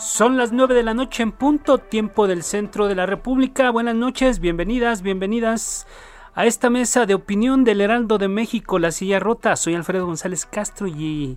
[0.00, 3.70] Son las 9 de la noche en punto, tiempo del centro de la República.
[3.70, 5.86] Buenas noches, bienvenidas, bienvenidas
[6.34, 9.56] a esta mesa de opinión del Heraldo de México, La Silla Rota.
[9.56, 11.36] Soy Alfredo González Castro y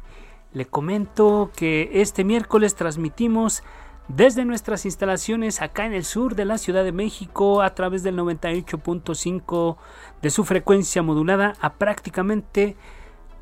[0.54, 3.64] le comento que este miércoles transmitimos
[4.08, 8.16] desde nuestras instalaciones acá en el sur de la Ciudad de México a través del
[8.16, 9.76] 98.5
[10.22, 12.78] de su frecuencia modulada a prácticamente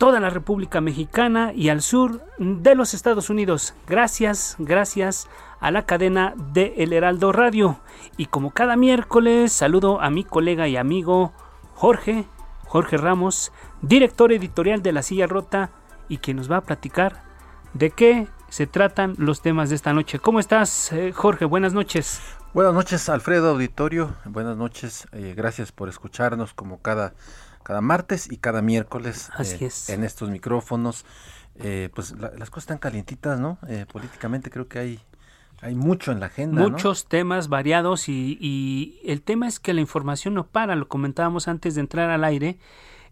[0.02, 3.76] toda la República Mexicana y al sur de los Estados Unidos.
[3.86, 7.80] Gracias, gracias a la cadena de El Heraldo Radio.
[8.18, 11.34] Y como cada miércoles, saludo a mi colega y amigo
[11.76, 12.26] Jorge,
[12.66, 13.52] Jorge Ramos,
[13.84, 15.70] director editorial de La Silla Rota
[16.10, 17.22] y quien nos va a platicar
[17.76, 20.18] de qué se tratan los temas de esta noche.
[20.18, 21.46] ¿Cómo estás, eh, Jorge?
[21.46, 22.24] Buenas noches.
[22.56, 24.16] Buenas noches, Alfredo Auditorio.
[24.26, 25.08] Buenas noches.
[25.12, 27.14] Eh, gracias por escucharnos como cada
[27.64, 29.90] cada martes y cada miércoles Así eh, es.
[29.90, 31.06] en estos micrófonos.
[31.56, 33.58] Eh, pues la- las cosas están calientitas, ¿no?
[33.68, 35.00] Eh, políticamente creo que hay,
[35.62, 36.62] hay mucho en la agenda.
[36.62, 36.70] ¿no?
[36.70, 41.48] Muchos temas variados y, y el tema es que la información no para, lo comentábamos
[41.48, 42.58] antes de entrar al aire.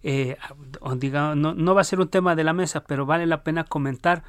[0.02, 0.38] Eh,
[0.80, 3.44] o diga- no, no va a ser un tema de la mesa, pero vale la
[3.44, 4.23] pena comentar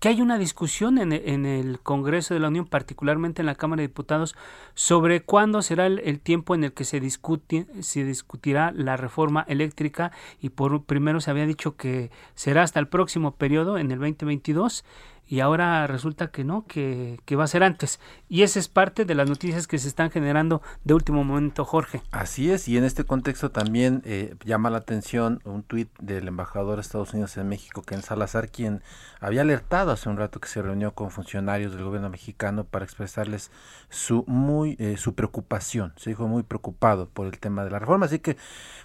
[0.00, 3.82] que hay una discusión en, en el Congreso de la Unión, particularmente en la Cámara
[3.82, 4.34] de Diputados,
[4.74, 9.44] sobre cuándo será el, el tiempo en el que se, discute, se discutirá la reforma
[9.46, 13.98] eléctrica y por primero se había dicho que será hasta el próximo periodo, en el
[13.98, 14.84] 2022,
[15.30, 18.00] y ahora resulta que no, que, que va a ser antes.
[18.28, 22.02] Y esa es parte de las noticias que se están generando de último momento, Jorge.
[22.10, 26.76] Así es, y en este contexto también eh, llama la atención un tuit del embajador
[26.76, 28.82] de Estados Unidos en México, Ken Salazar, quien
[29.20, 33.52] había alertado hace un rato que se reunió con funcionarios del gobierno mexicano para expresarles
[33.88, 35.92] su muy eh, su preocupación.
[35.96, 38.36] Se dijo muy preocupado por el tema de la reforma, así que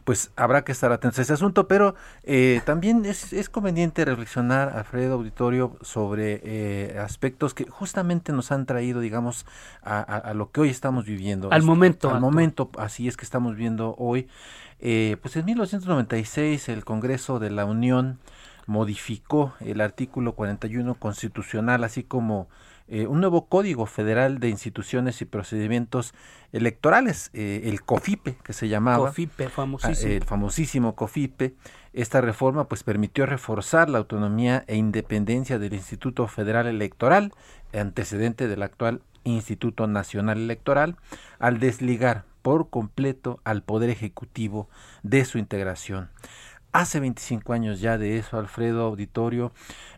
[0.03, 4.69] pues habrá que estar atentos a ese asunto, pero eh, también es, es conveniente reflexionar,
[4.77, 9.45] Alfredo Auditorio, sobre eh, aspectos que justamente nos han traído, digamos,
[9.83, 11.49] a, a- a lo que hoy estamos viviendo.
[11.51, 14.27] Al Este, momento Al momento, así es que estamos viendo hoy.
[14.79, 18.19] Eh, pues en 1996 el Congreso de la Unión
[18.67, 22.47] modificó el artículo 41 constitucional, así como
[22.87, 26.13] eh, un nuevo código federal de instituciones y procedimientos
[26.51, 29.07] electorales, eh, el COFIPE, que se llamaba.
[29.07, 30.11] COFIPE, Ah, famosísimo.
[30.11, 31.55] El famosísimo COFIPE.
[31.93, 37.33] Esta reforma pues permitió reforzar la autonomía e independencia del Instituto Federal Electoral,
[37.73, 40.97] antecedente del actual Instituto Nacional Electoral,
[41.39, 44.69] al desligar por completo al Poder Ejecutivo
[45.01, 46.09] de su integración.
[46.71, 49.53] Hace 25 años ya de eso, Alfredo Auditorio,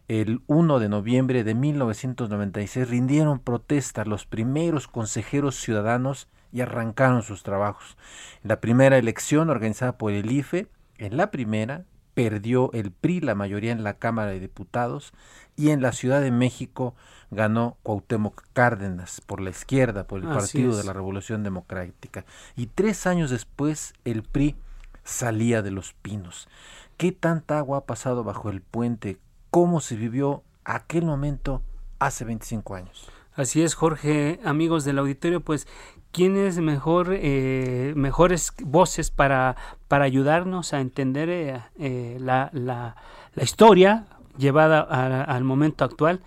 [0.07, 7.43] el 1 de noviembre de 1996 rindieron protesta los primeros consejeros ciudadanos y arrancaron sus
[7.43, 7.97] trabajos.
[8.41, 10.67] En la primera elección organizada por el IFE,
[10.97, 15.13] en la primera perdió el PRI la mayoría en la Cámara de Diputados
[15.55, 16.95] y en la Ciudad de México
[17.29, 20.77] ganó Cuauhtémoc Cárdenas por la izquierda, por el Así Partido es.
[20.77, 22.25] de la Revolución Democrática.
[22.55, 24.55] Y tres años después el PRI
[25.03, 26.47] salía de los pinos.
[26.95, 29.19] ¿Qué tanta agua ha pasado bajo el puente?
[29.51, 31.61] ¿Cómo se vivió aquel momento
[31.99, 33.09] hace 25 años?
[33.33, 35.67] Así es, Jorge, amigos del auditorio, pues,
[36.11, 39.55] ¿quién es mejor, eh, mejores voces para,
[39.87, 42.95] para ayudarnos a entender eh, eh, la, la,
[43.39, 44.07] historia
[44.37, 46.21] llevada al momento actual?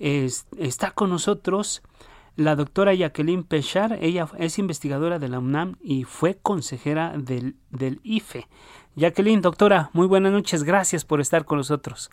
[0.00, 1.82] Es- está con nosotros
[2.34, 8.00] la doctora Jacqueline Pechar, ella es investigadora de la UNAM y fue consejera del, del
[8.02, 8.48] IFE.
[8.96, 12.10] Jacqueline, doctora, muy buenas noches, gracias por estar con nosotros.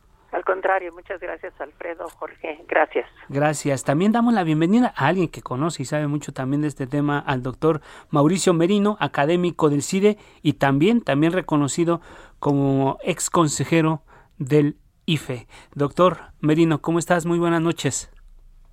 [0.68, 3.10] Contrario, muchas gracias Alfredo, Jorge, gracias.
[3.30, 3.86] Gracias.
[3.86, 7.19] También damos la bienvenida a alguien que conoce y sabe mucho también de este tema,
[7.19, 7.80] al doctor
[8.10, 12.02] Mauricio Merino, académico del CIDE y también, también reconocido
[12.40, 14.02] como ex consejero
[14.40, 14.75] del
[15.06, 15.48] IFE.
[15.74, 17.25] Doctor Merino, ¿cómo estás?
[17.25, 18.12] Muy buenas noches.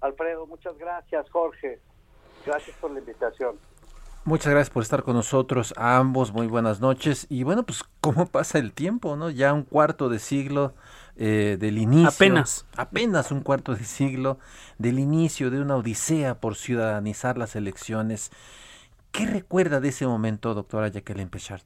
[0.01, 1.79] Alfredo, muchas gracias, Jorge.
[2.45, 3.57] Gracias por la invitación.
[4.27, 7.27] Muchas gracias por estar con nosotros a ambos, muy buenas noches.
[7.29, 9.29] Y bueno, pues cómo pasa el tiempo, ¿no?
[9.29, 10.73] Ya un cuarto de siglo
[11.19, 12.09] eh, del inicio.
[12.09, 12.67] Apenas.
[12.75, 14.39] Apenas un cuarto de siglo
[14.79, 18.31] del inicio de una odisea por ciudadanizar las elecciones.
[19.13, 21.63] ¿Qué recuerda de ese momento, doctora Jacqueline Pechard?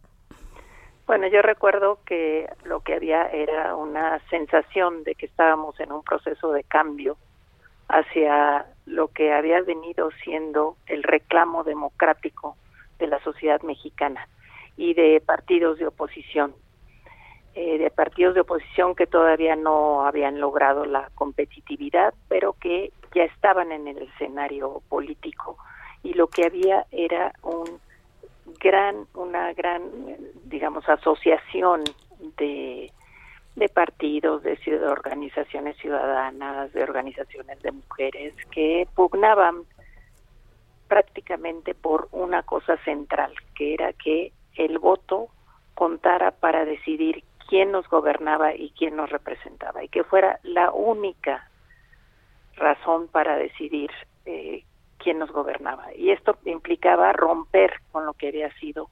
[1.06, 6.02] Bueno, yo recuerdo que lo que había era una sensación de que estábamos en un
[6.02, 7.16] proceso de cambio
[7.88, 12.56] hacia lo que había venido siendo el reclamo democrático
[12.98, 14.28] de la sociedad mexicana
[14.76, 16.54] y de partidos de oposición,
[17.54, 23.24] eh, de partidos de oposición que todavía no habían logrado la competitividad, pero que ya
[23.24, 25.56] estaban en el escenario político.
[26.02, 27.80] Y lo que había era un
[28.60, 29.82] gran, una gran,
[30.44, 31.84] digamos, asociación
[32.36, 32.92] de
[33.58, 39.64] de partidos, de, organizaciones ciudadanas, de organizaciones de mujeres que pugnaban
[40.88, 45.28] prácticamente por una cosa central, que era que el voto
[45.74, 51.48] contara para decidir quién nos gobernaba y quién nos representaba, y que fuera la única
[52.56, 53.90] razón para decidir
[54.26, 54.64] eh,
[54.98, 55.94] quién nos gobernaba.
[55.94, 58.88] Y esto implicaba romper con lo que había sido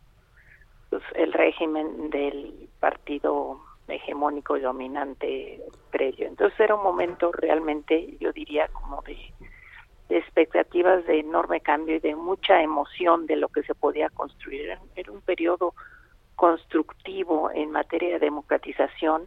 [0.90, 5.60] pues, el régimen del partido hegemónico y dominante
[5.90, 6.26] previo.
[6.26, 9.16] Entonces era un momento realmente, yo diría, como de,
[10.08, 14.78] expectativas de enorme cambio y de mucha emoción de lo que se podía construir.
[14.94, 15.74] Era, un periodo
[16.36, 19.26] constructivo en materia de democratización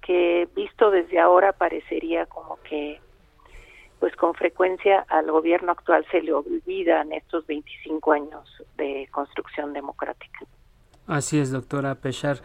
[0.00, 3.00] que visto desde ahora parecería como que
[4.00, 10.40] pues con frecuencia al gobierno actual se le olvidan estos 25 años de construcción democrática.
[11.12, 12.38] Así es, doctora Pechar.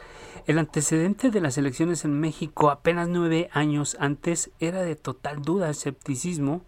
[0.46, 5.70] El antecedente de las elecciones en México apenas nueve años antes era de total duda,
[5.70, 6.66] escepticismo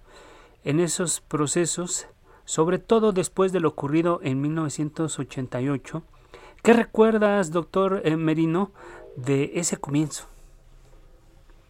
[0.63, 2.07] en esos procesos,
[2.45, 6.01] sobre todo después de lo ocurrido en 1988.
[6.63, 8.71] ¿Qué recuerdas, doctor eh, Merino,
[9.17, 10.25] de ese comienzo?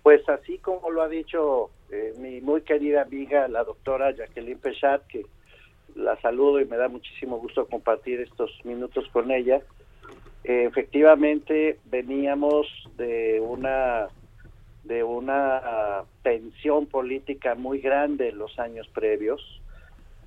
[0.03, 5.07] Pues así como lo ha dicho eh, mi muy querida amiga, la doctora Jacqueline Pechard,
[5.07, 5.25] que
[5.95, 9.63] la saludo y me da muchísimo gusto compartir estos minutos con ella,
[10.43, 14.07] efectivamente veníamos de una
[14.83, 19.41] de una tensión política muy grande en los años previos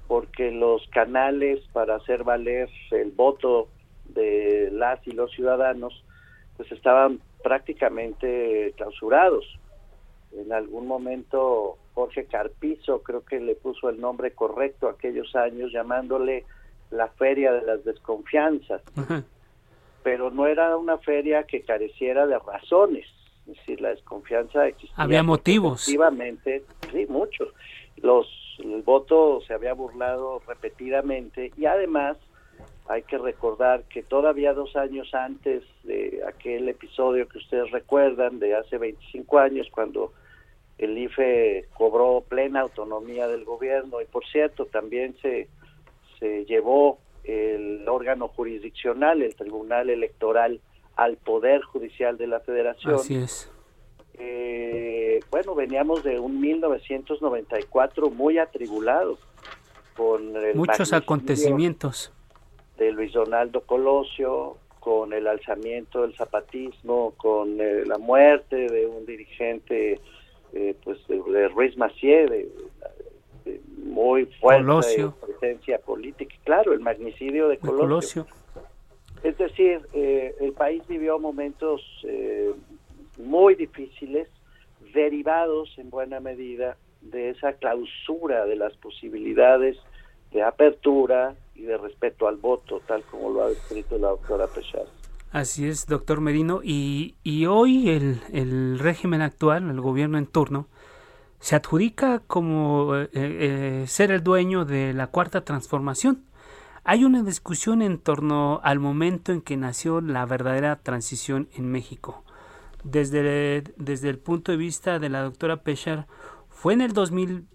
[0.06, 3.69] porque los canales para hacer valer el voto
[4.14, 6.05] de las y los ciudadanos
[6.56, 9.44] pues estaban prácticamente clausurados.
[10.32, 16.44] En algún momento Jorge Carpizo creo que le puso el nombre correcto aquellos años llamándole
[16.91, 18.82] la feria de las desconfianzas
[20.02, 23.06] pero no era una feria que careciera de razones.
[23.46, 24.94] Es decir, la desconfianza existía.
[24.96, 25.82] Había motivos.
[25.82, 27.49] Efectivamente, sí, muchos.
[27.96, 28.26] Los,
[28.58, 32.16] el voto se había burlado repetidamente y además
[32.88, 38.55] hay que recordar que todavía dos años antes de aquel episodio que ustedes recuerdan, de
[38.55, 40.12] hace 25 años, cuando
[40.78, 45.48] el IFE cobró plena autonomía del gobierno y por cierto también se,
[46.19, 50.60] se llevó el órgano jurisdiccional, el Tribunal Electoral,
[50.96, 52.94] al Poder Judicial de la Federación.
[52.94, 53.50] Así es.
[54.14, 59.19] Eh, bueno, veníamos de un 1994 muy atribulado,
[59.96, 62.12] con muchos acontecimientos
[62.76, 69.06] de Luis Donaldo Colosio, con el alzamiento del zapatismo, con eh, la muerte de un
[69.06, 70.00] dirigente,
[70.52, 72.48] eh, pues de, Ruiz Macié, de,
[73.77, 76.34] muy fuerte presencia política.
[76.44, 78.27] Claro, el magnicidio de Colosio.
[79.22, 82.53] Es decir, eh, el país vivió momentos eh,
[83.19, 84.29] muy difíciles,
[84.93, 89.77] derivados en buena medida de esa clausura de las posibilidades
[90.32, 94.87] de apertura y de respeto al voto, tal como lo ha descrito la doctora Pechar.
[95.31, 96.61] Así es, doctor Merino.
[96.63, 100.67] Y, y hoy el, el régimen actual, el gobierno en turno,
[101.43, 106.25] se adjudica como eh, eh, ser el dueño de la cuarta transformación.
[106.84, 112.22] Hay una discusión en torno al momento en que nació la verdadera transición en México.
[112.84, 116.06] Desde, desde el punto de vista de la doctora Pechar,
[116.49, 117.49] ¿fue en el 2000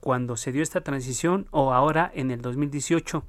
[0.00, 3.22] cuando se dio esta transición o ahora en el 2018?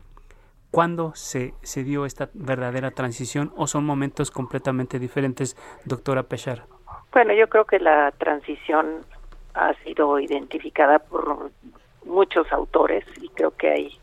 [0.72, 6.65] ¿Cuándo se, se dio esta verdadera transición o son momentos completamente diferentes, doctora Pechar?
[7.13, 9.06] Bueno, yo creo que la transición
[9.53, 11.51] ha sido identificada por
[12.05, 14.00] muchos autores y creo que hay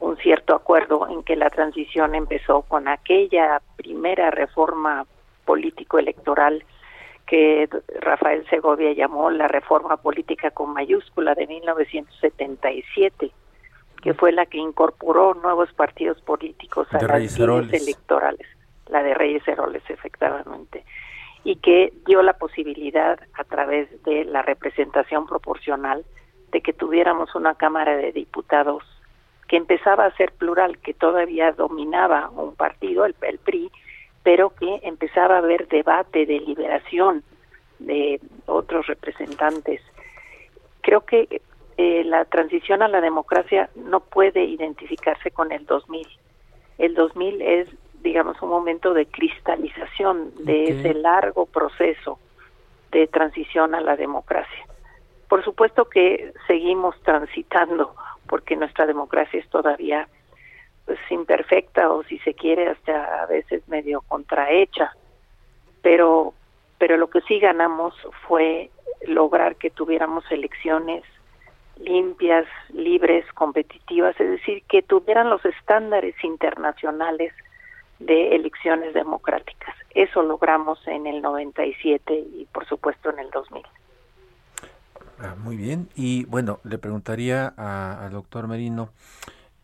[0.00, 5.06] un cierto acuerdo en que la transición empezó con aquella primera reforma
[5.44, 6.64] político-electoral
[7.26, 7.68] que
[8.00, 13.30] Rafael Segovia llamó la reforma política con mayúscula de 1977,
[14.02, 18.46] que fue la que incorporó nuevos partidos políticos a las leyes electorales,
[18.88, 20.84] la de Reyes Heroles, efectivamente,
[21.44, 26.04] y que dio la posibilidad a través de la representación proporcional
[26.50, 28.82] de que tuviéramos una Cámara de Diputados
[29.48, 33.70] que empezaba a ser plural, que todavía dominaba un partido, el, el PRI,
[34.22, 37.22] pero que empezaba a haber debate, deliberación
[37.78, 39.82] de otros representantes.
[40.80, 41.42] Creo que
[41.76, 46.06] eh, la transición a la democracia no puede identificarse con el 2000.
[46.78, 47.68] El 2000 es,
[48.04, 52.20] digamos, un momento de cristalización de ese largo proceso
[52.92, 54.66] de transición a la democracia.
[55.28, 57.96] Por supuesto que seguimos transitando
[58.28, 60.06] porque nuestra democracia es todavía
[60.84, 64.92] pues, imperfecta o si se quiere hasta a veces medio contrahecha,
[65.82, 66.34] pero
[66.78, 67.94] pero lo que sí ganamos
[68.28, 68.68] fue
[69.06, 71.02] lograr que tuviéramos elecciones
[71.78, 77.32] limpias, libres, competitivas, es decir, que tuvieran los estándares internacionales
[77.98, 79.74] de elecciones democráticas.
[79.90, 83.62] Eso logramos en el 97 y por supuesto en el 2000.
[85.18, 85.88] Ah, muy bien.
[85.94, 88.90] Y bueno, le preguntaría al doctor Merino,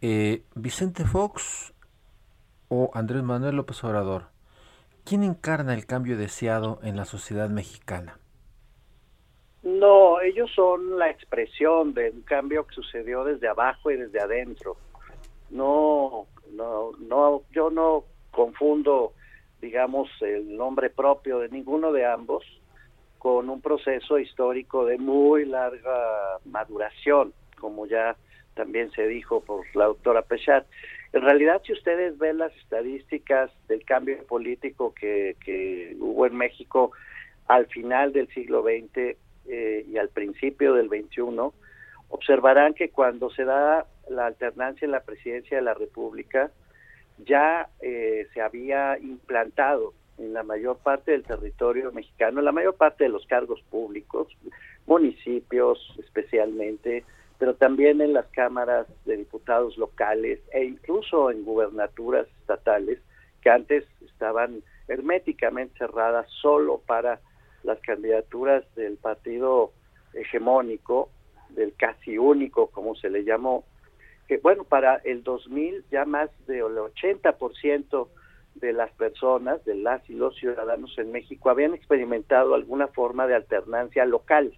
[0.00, 1.74] eh, Vicente Fox
[2.68, 4.26] o Andrés Manuel López Obrador,
[5.04, 8.18] ¿quién encarna el cambio deseado en la sociedad mexicana?
[9.62, 14.76] No, ellos son la expresión de un cambio que sucedió desde abajo y desde adentro.
[15.50, 19.12] No, no, no, yo no confundo,
[19.60, 22.44] digamos, el nombre propio de ninguno de ambos
[23.18, 28.16] con un proceso histórico de muy larga maduración, como ya
[28.54, 30.66] también se dijo por la doctora Pechat.
[31.12, 36.92] En realidad, si ustedes ven las estadísticas del cambio político que, que hubo en México
[37.46, 39.16] al final del siglo XX,
[39.52, 41.52] eh, y al principio del 21,
[42.08, 46.52] observarán que cuando se da la alternancia en la presidencia de la República,
[47.24, 52.74] ya eh, se había implantado en la mayor parte del territorio mexicano, en la mayor
[52.74, 54.28] parte de los cargos públicos,
[54.86, 57.04] municipios especialmente,
[57.38, 62.98] pero también en las cámaras de diputados locales e incluso en gubernaturas estatales
[63.40, 67.20] que antes estaban herméticamente cerradas solo para
[67.62, 69.72] las candidaturas del partido
[70.12, 71.08] hegemónico,
[71.50, 73.64] del casi único, como se le llamó,
[74.30, 78.08] que bueno, para el 2000 ya más del 80%
[78.54, 83.34] de las personas, de las y los ciudadanos en México, habían experimentado alguna forma de
[83.34, 84.52] alternancia local.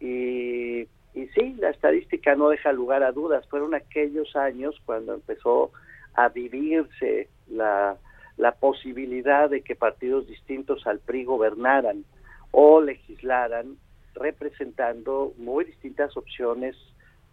[0.00, 5.70] Y, y sí, la estadística no deja lugar a dudas, fueron aquellos años cuando empezó
[6.14, 7.98] a vivirse la,
[8.38, 12.06] la posibilidad de que partidos distintos al PRI gobernaran
[12.52, 13.76] o legislaran
[14.14, 16.74] representando muy distintas opciones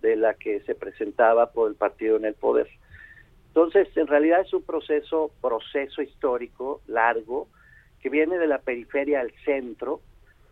[0.01, 2.67] de la que se presentaba por el partido en el poder.
[3.47, 7.47] Entonces, en realidad es un proceso, proceso histórico largo
[8.01, 10.01] que viene de la periferia al centro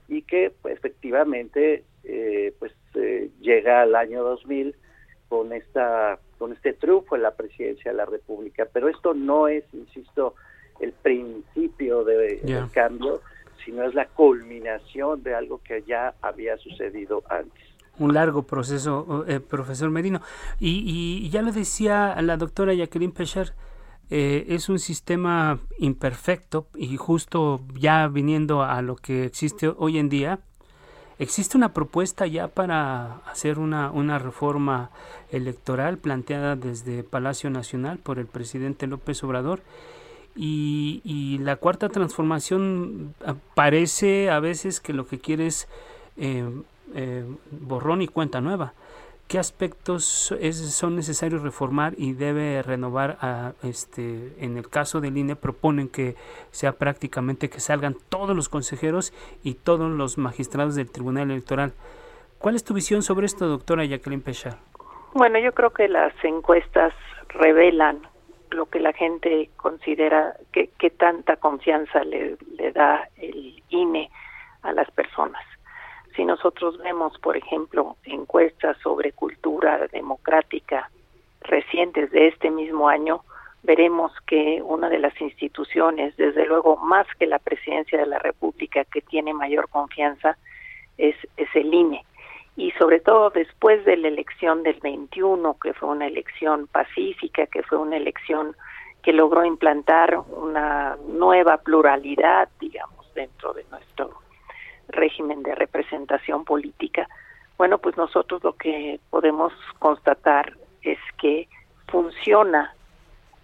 [0.07, 4.75] y que pues, efectivamente eh, pues eh, llega al año 2000
[5.29, 8.67] con esta con este triunfo en la presidencia de la República.
[8.71, 10.35] Pero esto no es, insisto,
[10.79, 13.21] el principio de, del cambio,
[13.65, 17.66] sino es la culminación de algo que ya había sucedido antes.
[17.99, 20.21] Un largo proceso, eh, profesor Merino.
[20.59, 23.53] Y, ya lo decía la doctora Jacqueline Pecher,
[24.09, 30.09] eh, es un sistema imperfecto y justo ya viniendo a lo que existe hoy en
[30.09, 30.39] día,
[31.19, 34.91] ¿Existe una propuesta ya para hacer una, una reforma
[35.31, 39.61] electoral planteada desde Palacio Nacional por el presidente López Obrador?
[40.35, 45.67] Y, la cuarta transformación ah, parece a veces que lo que quiere es
[46.17, 46.47] eh,
[46.95, 48.73] eh, borrón y cuenta nueva.
[49.27, 53.17] ¿Qué aspectos son necesarios reformar y debe renovar?
[53.19, 56.15] A, este, en el caso del INE proponen que
[56.51, 59.11] sea prácticamente que salgan todos los consejeros
[59.43, 61.73] y todos los magistrados del Tribunal Electoral.
[62.39, 64.59] ¿Cuál es tu visión sobre esto, doctora Jacqueline Pechar?
[65.13, 66.93] Bueno, yo creo que las encuestas
[67.27, 68.07] revelan
[68.51, 74.09] lo que la gente considera que, tanta confianza le, le da el INE
[74.61, 75.43] a las personas.
[76.17, 80.89] Si nosotros vemos, por ejemplo, encuestas sobre cultura democrática
[81.41, 83.21] recientes de este mismo año,
[83.61, 88.83] veremos que una de las instituciones, desde luego más que la presidencia de la República,
[88.85, 90.37] que tiene mayor confianza,
[90.97, 92.03] es, es el INE
[92.55, 97.61] y sobre todo después de la elección del 21, que fue una elección pacífica, que
[97.61, 98.55] fue una elección
[99.03, 104.26] que logró implantar una nueva pluralidad, digamos, dentro de nuestro
[104.89, 107.07] régimen de representación política.
[107.57, 110.99] Bueno, pues nosotros lo que podemos constatar es
[111.91, 112.73] cuestiona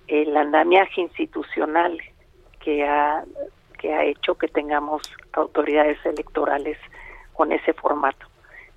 [0.08, 2.00] el andamiaje institucional
[2.60, 3.24] que ha
[3.80, 5.02] que ha hecho que tengamos
[5.34, 6.78] autoridades electorales
[7.34, 8.26] con ese formato.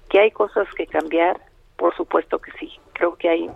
[0.09, 1.41] ¿Que hay cosas que cambiar?
[1.77, 2.73] Por supuesto que sí.
[2.93, 3.51] Creo que hay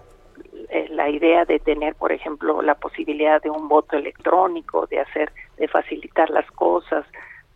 [0.69, 5.33] eh, la idea de tener, por ejemplo, la posibilidad de un voto electrónico, de hacer,
[5.57, 7.05] de facilitar las cosas,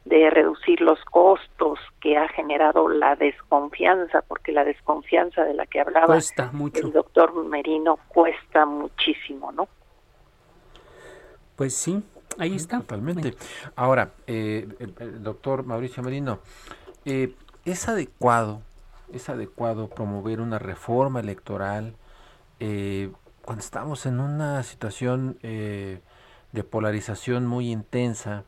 [0.05, 5.81] de reducir los costos que ha generado la desconfianza, porque la desconfianza de la que
[5.81, 9.67] hablaba el doctor Merino cuesta muchísimo, ¿no?
[11.57, 12.03] Pues sí,
[12.39, 12.81] ahí está.
[12.81, 13.35] Totalmente.
[13.77, 16.41] Ahora, eh, el, doctor Mauricio Merino,
[17.07, 17.35] eh,
[17.65, 18.61] ¿es adecuado,
[19.11, 21.95] es adecuado promover una reforma electoral
[22.61, 23.11] eh,
[23.43, 28.45] cuando estamos en una situación de polarización muy intensa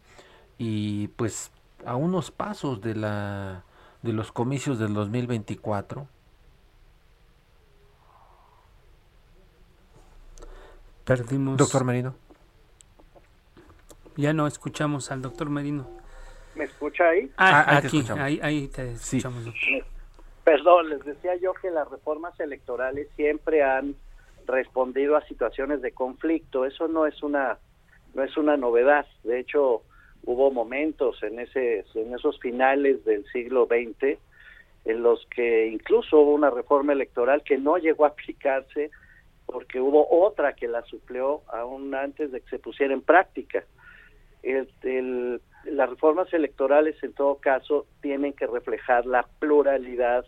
[0.58, 1.50] y pues
[1.84, 3.64] a unos pasos de la
[4.02, 6.06] de los comicios del 2024?
[11.04, 11.56] Perdimos.
[11.56, 12.14] Doctor Merino.
[14.16, 15.88] Ya no escuchamos al doctor Merino.
[16.54, 17.30] ¿Me escucha ahí?
[17.36, 18.04] Ah, ah aquí,
[18.42, 19.44] ahí, te escuchamos.
[20.42, 23.94] Perdón, les decía yo que las reformas electorales siempre han
[24.46, 26.64] respondido a situaciones de conflicto.
[26.64, 27.58] Eso no es una
[28.14, 29.06] no es una novedad.
[29.22, 29.82] De hecho,
[30.26, 34.18] hubo momentos en ese en esos finales del siglo XX
[34.84, 38.90] en los que incluso hubo una reforma electoral que no llegó a aplicarse
[39.46, 43.64] porque hubo otra que la supleó aún antes de que se pusiera en práctica.
[45.64, 50.24] Las reformas electorales en todo caso tienen que reflejar la pluralidad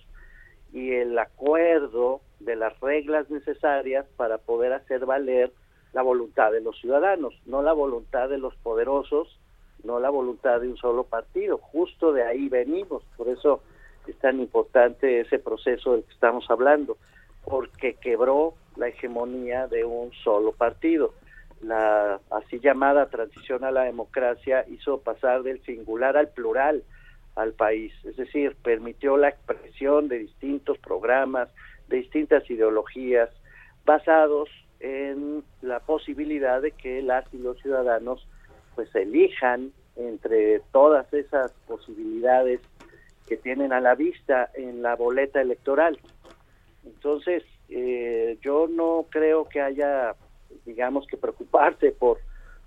[0.72, 5.52] y el acuerdo de las reglas necesarias para poder hacer valer
[5.92, 9.38] la voluntad de los ciudadanos, no la voluntad de los poderosos,
[9.84, 11.58] no la voluntad de un solo partido.
[11.58, 13.62] Justo de ahí venimos, por eso
[14.06, 16.96] es tan importante ese proceso del que estamos hablando,
[17.44, 21.14] porque quebró la hegemonía de un solo partido.
[21.60, 26.82] La así llamada transición a la democracia hizo pasar del singular al plural
[27.34, 31.48] al país, es decir, permitió la expresión de distintos programas,
[31.86, 33.30] de distintas ideologías,
[33.84, 34.48] basados
[34.80, 38.26] en la posibilidad de que las y los ciudadanos
[38.78, 42.60] pues elijan entre todas esas posibilidades
[43.26, 45.98] que tienen a la vista en la boleta electoral.
[46.86, 50.14] Entonces, eh, yo no creo que haya
[50.64, 52.18] digamos que preocuparse por,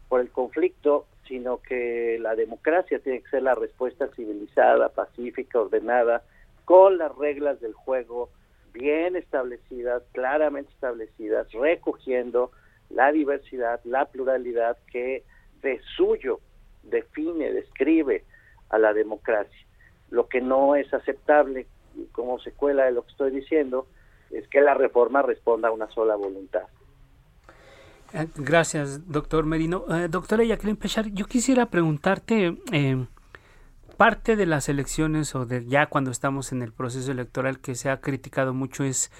[0.09, 6.23] por el conflicto, sino que la democracia tiene que ser la respuesta civilizada, pacífica, ordenada,
[6.65, 8.27] con las reglas del juego
[8.73, 12.51] bien establecidas, claramente establecidas, recogiendo
[12.89, 15.23] la diversidad, la pluralidad que
[15.61, 16.39] de suyo
[16.83, 18.23] define, describe
[18.69, 19.65] a la democracia.
[20.09, 21.67] Lo que no es aceptable,
[22.11, 23.87] como secuela de lo que estoy diciendo,
[24.31, 26.63] es que la reforma responda a una sola voluntad.
[28.13, 29.85] Eh, gracias, doctor Merino.
[29.89, 33.05] Eh, doctora Jacqueline Pechar, yo quisiera preguntarte, eh,
[33.97, 37.89] parte de las elecciones o de ya cuando estamos en el proceso electoral que se
[37.89, 39.11] ha criticado mucho es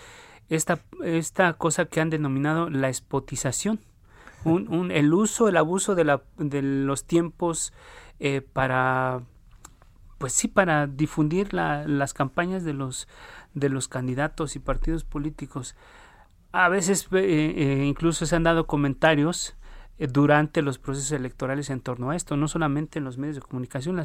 [0.50, 3.80] esta, esta cosa que han denominado la espotización,
[4.44, 7.74] un, el uso, el abuso de, la, de los tiempos
[8.54, 9.22] para,
[10.18, 13.08] pues sí, para difundir las campañas de los,
[13.54, 15.76] de los candidatos y partidos políticos
[16.52, 19.56] a veces eh, eh, incluso se han dado comentarios
[19.98, 23.42] eh, durante los procesos electorales en torno a esto, no solamente en los medios de
[23.42, 24.02] comunicación,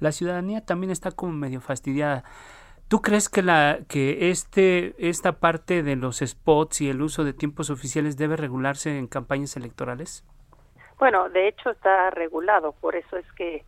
[0.00, 2.24] la, ciudadanía también está como medio fastidiada.
[2.94, 7.32] ¿Tú crees que la que este esta parte de los spots y el uso de
[7.32, 10.24] tiempos oficiales debe regularse en campañas electorales?
[11.00, 13.64] Bueno, de hecho está regulado, por eso es que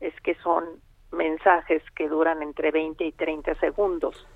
[0.00, 0.64] es que son
[1.12, 4.26] mensajes que duran entre 20 y 30 segundos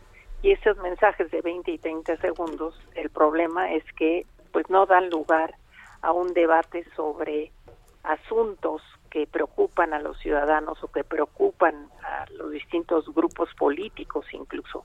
[0.40, 5.10] y esos mensajes de 20 y 30 segundos, el problema es que pues no dan
[5.10, 5.56] lugar
[6.00, 7.50] a un debate sobre
[8.04, 14.84] asuntos que preocupan a los ciudadanos o que preocupan a los distintos grupos políticos incluso,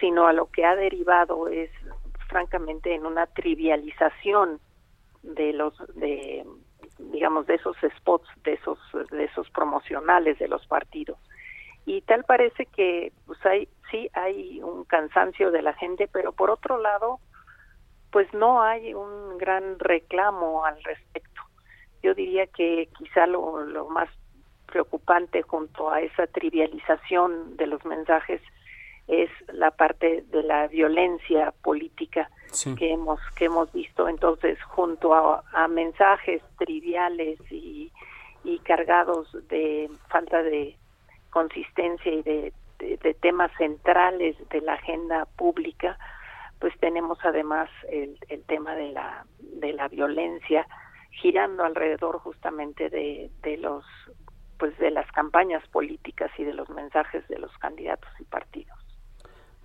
[0.00, 1.70] sino a lo que ha derivado es
[2.28, 4.60] francamente en una trivialización
[5.22, 6.44] de los de
[6.98, 8.78] digamos de esos spots, de esos
[9.10, 11.18] de esos promocionales de los partidos.
[11.84, 16.50] Y tal parece que pues hay sí hay un cansancio de la gente pero por
[16.50, 17.18] otro lado
[18.10, 21.31] pues no hay un gran reclamo al respecto
[22.02, 24.08] yo diría que quizá lo, lo más
[24.66, 28.40] preocupante junto a esa trivialización de los mensajes
[29.06, 32.30] es la parte de la violencia política
[32.78, 34.08] que hemos que hemos visto.
[34.08, 37.92] Entonces junto a, a mensajes triviales y,
[38.44, 40.76] y cargados de falta de
[41.30, 42.52] consistencia y de,
[43.20, 45.96] temas centrales de la agenda pública,
[46.58, 50.66] pues tenemos además el, el tema de la de la violencia,
[51.12, 53.84] girando alrededor justamente de, de los
[54.58, 58.78] pues de las campañas políticas y de los mensajes de los candidatos y partidos.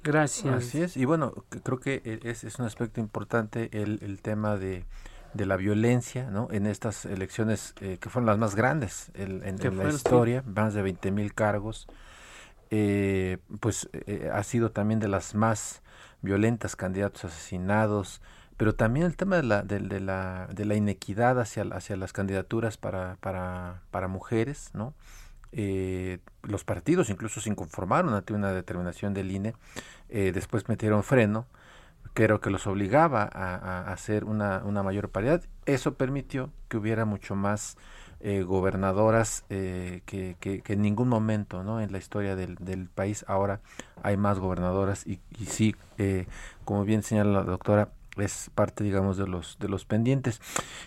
[0.04, 0.54] Gracias.
[0.54, 1.34] Así es, y bueno,
[1.64, 4.86] creo que e, es, es un aspecto importante el, el tema de,
[5.34, 6.48] de, la violencia ¿no?
[6.50, 10.82] en estas elecciones eh, que fueron las más grandes en, en la historia, más de
[10.82, 11.88] 20 mil cargos,
[12.70, 15.84] eh, pues eh, ha sido también de las más
[16.22, 18.22] violentas, candidatos asesinados,
[18.58, 22.78] pero también el tema de la, de, de la, de la inequidad hacia, las candidaturas
[22.78, 24.96] para, mujeres, ¿no?
[25.54, 29.54] Eh, los partidos incluso se inconformaron ante una determinación del INE,
[30.10, 31.46] eh, después metieron freno,
[32.14, 35.44] creo que los obligaba a, hacer una, mayor paridad.
[35.66, 37.78] Eso permitió que hubiera mucho más
[38.20, 43.62] eh, gobernadoras eh, que, en ningún momento en la historia del, país ahora
[44.02, 45.76] hay más gobernadoras y, y sí,
[46.66, 47.90] como bien señala la doctora,
[48.20, 50.42] es parte, digamos, de los, de los pendientes.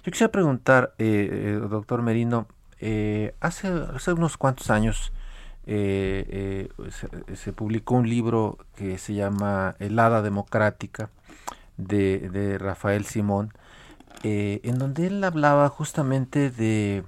[0.04, 2.46] Yo quisiera preguntar, eh, doctor Merino,
[2.78, 5.12] eh, hace, hace unos cuantos años
[5.66, 11.10] eh, eh, se, publicó un libro que se llama El Hada Democrática
[11.76, 13.52] de, de Rafael Simón,
[14.22, 17.04] eh, en donde él hablaba justamente de,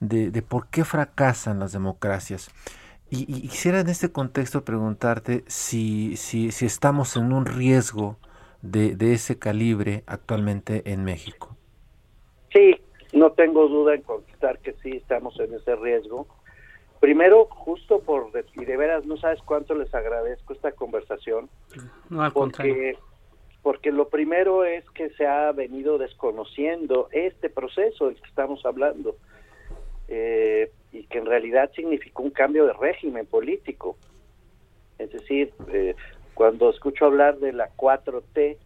[0.00, 2.50] de, de, por qué fracasan las democracias.
[3.10, 8.18] Y, y, quisiera en este contexto preguntarte si, si, si estamos en un riesgo
[8.70, 11.56] de, de ese calibre actualmente en México.
[12.52, 12.76] Sí,
[13.12, 16.26] no tengo duda en contestar que sí estamos en ese riesgo.
[17.00, 21.48] Primero, justo por, y de veras no sabes cuánto les agradezco esta conversación.
[22.08, 22.98] No, al porque, contrario.
[23.62, 29.16] porque lo primero es que se ha venido desconociendo este proceso del que estamos hablando.
[30.08, 33.96] Eh, y que en realidad significó un cambio de régimen político.
[34.98, 35.94] Es decir, eh,
[36.36, 38.58] cuando escucho hablar de la 4T,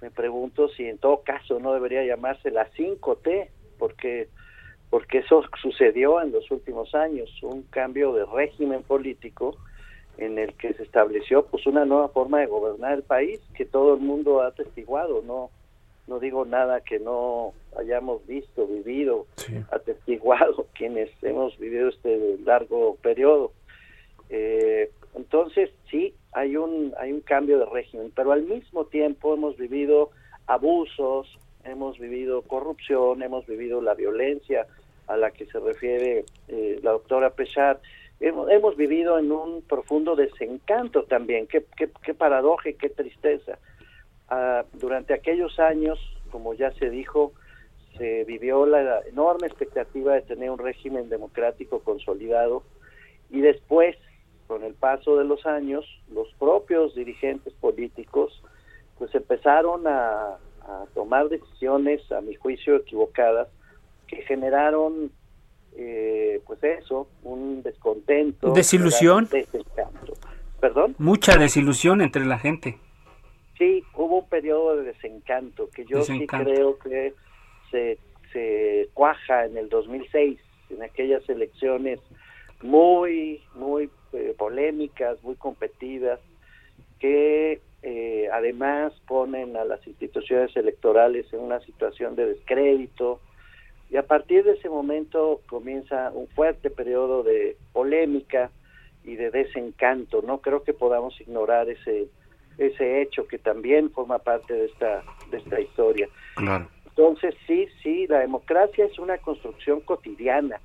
[0.00, 4.28] me pregunto si en todo caso no debería llamarse la 5T, porque
[4.90, 9.56] porque eso sucedió en los últimos años, un cambio de régimen político
[10.18, 13.94] en el que se estableció pues una nueva forma de gobernar el país que todo
[13.94, 15.50] el mundo ha atestiguado, no
[16.06, 19.56] no digo nada que no hayamos visto, vivido, sí.
[19.72, 23.50] atestiguado quienes hemos vivido este largo periodo.
[24.28, 29.56] Eh, entonces sí hay un hay un cambio de régimen, pero al mismo tiempo hemos
[29.56, 30.10] vivido
[30.46, 34.66] abusos, hemos vivido corrupción, hemos vivido la violencia
[35.06, 37.80] a la que se refiere eh, la doctora Pechar,
[38.20, 43.58] hemos, hemos, vivido en un profundo desencanto también, qué, qué, paradoja y qué tristeza.
[44.28, 45.98] Uh, durante aquellos años,
[46.30, 47.32] como ya se dijo,
[47.96, 52.64] se vivió la enorme expectativa de tener un régimen democrático consolidado
[53.30, 53.96] y después,
[54.46, 58.42] con el paso de los años, los propios dirigentes políticos
[58.98, 63.48] pues empezaron a, a tomar decisiones, a mi juicio, equivocadas,
[64.06, 65.10] que generaron,
[65.76, 68.52] eh, pues eso, un descontento.
[68.52, 69.28] ¿Desilusión?
[69.30, 70.14] Desencanto.
[70.60, 70.94] ¿Perdón?
[70.98, 72.78] Mucha desilusión entre la gente.
[73.58, 76.50] Sí, hubo un periodo de desencanto que yo desencanto.
[76.50, 77.14] sí creo que
[77.70, 77.98] se,
[78.32, 80.38] se cuaja en el 2006,
[80.70, 82.00] en aquellas elecciones
[82.62, 86.20] muy, muy eh, polémicas, muy competidas,
[86.98, 93.20] que eh, además ponen a las instituciones electorales en una situación de descrédito
[93.90, 98.50] y a partir de ese momento comienza un fuerte periodo de polémica
[99.04, 100.22] y de desencanto.
[100.22, 102.08] No creo que podamos ignorar ese
[102.58, 106.08] ese hecho que también forma parte de esta de esta historia.
[106.34, 106.68] Claro.
[106.86, 110.60] Entonces sí, sí, la democracia es una construcción cotidiana,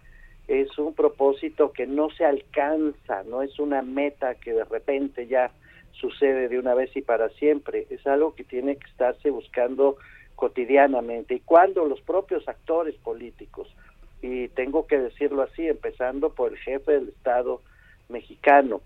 [0.51, 5.49] es un propósito que no se alcanza, no es una meta que de repente ya
[5.93, 9.95] sucede de una vez y para siempre, es algo que tiene que estarse buscando
[10.35, 11.35] cotidianamente.
[11.35, 13.73] Y cuando los propios actores políticos,
[14.21, 17.61] y tengo que decirlo así, empezando por el jefe del Estado
[18.09, 18.81] mexicano,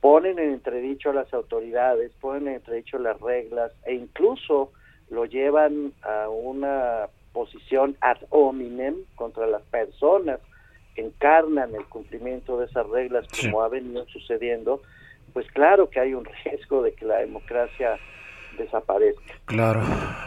[0.00, 4.72] ponen en entredicho a las autoridades, ponen en entredicho las reglas e incluso
[5.08, 10.40] lo llevan a una posición ad hominem contra las personas
[11.02, 13.64] encarnan el cumplimiento de esas reglas como sí.
[13.64, 14.82] ha venido sucediendo,
[15.32, 17.98] pues claro que hay un riesgo de que la democracia
[18.56, 19.34] desaparezca.
[19.44, 19.82] Claro,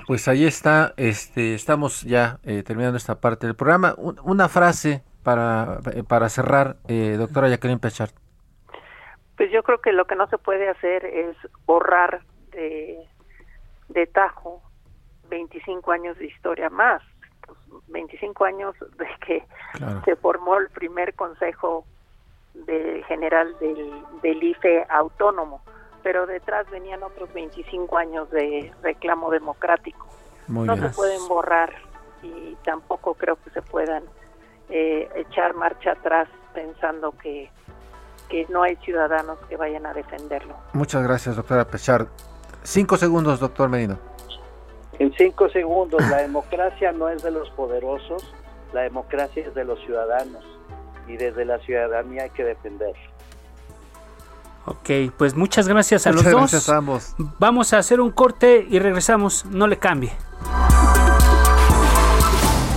[0.07, 3.95] pues ahí está, este, estamos ya eh, terminando esta parte del programa.
[3.97, 8.11] Un, una frase para, para cerrar, eh, doctora Jacqueline Pechard.
[9.37, 12.99] Pues yo creo que lo que no se puede hacer es borrar de,
[13.87, 14.61] de tajo
[15.29, 17.01] 25 años de historia más,
[17.89, 20.01] 25 años de que claro.
[20.05, 21.85] se formó el primer consejo
[22.53, 25.61] de general del, del IFE autónomo,
[26.03, 30.07] pero detrás venían otros 25 años de reclamo democrático.
[30.47, 30.89] Muy no bien.
[30.89, 31.73] se pueden borrar
[32.23, 34.03] y tampoco creo que se puedan
[34.69, 37.49] eh, echar marcha atrás pensando que,
[38.29, 40.55] que no hay ciudadanos que vayan a defenderlo.
[40.73, 42.07] Muchas gracias, doctora Pechard.
[42.63, 43.97] Cinco segundos, doctor Merino.
[44.99, 48.33] En cinco segundos, la democracia no es de los poderosos,
[48.73, 50.43] la democracia es de los ciudadanos
[51.07, 52.93] y desde la ciudadanía hay que defender.
[54.65, 56.69] Ok, pues muchas gracias a Muchas los gracias dos.
[56.69, 57.15] a ambos.
[57.39, 59.45] Vamos a hacer un corte y regresamos.
[59.45, 60.11] No le cambie.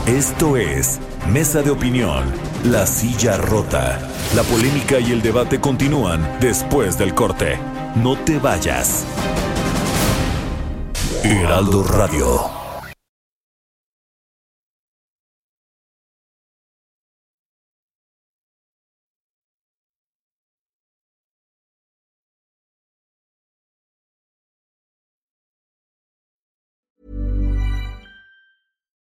[0.07, 2.25] Esto es Mesa de Opinión,
[2.65, 3.99] La Silla Rota.
[4.35, 7.59] La polémica y el debate continúan después del corte.
[7.97, 9.05] No te vayas.
[11.25, 12.51] Heraldo Radio.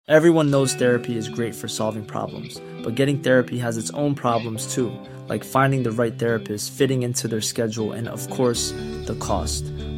[0.09, 4.75] Everyone knows therapy is great for solving problems, but getting therapy has its own problems
[4.75, 4.91] too,
[5.29, 8.71] like finding the right therapist, fitting into their schedule, and of course,
[9.05, 9.63] the cost.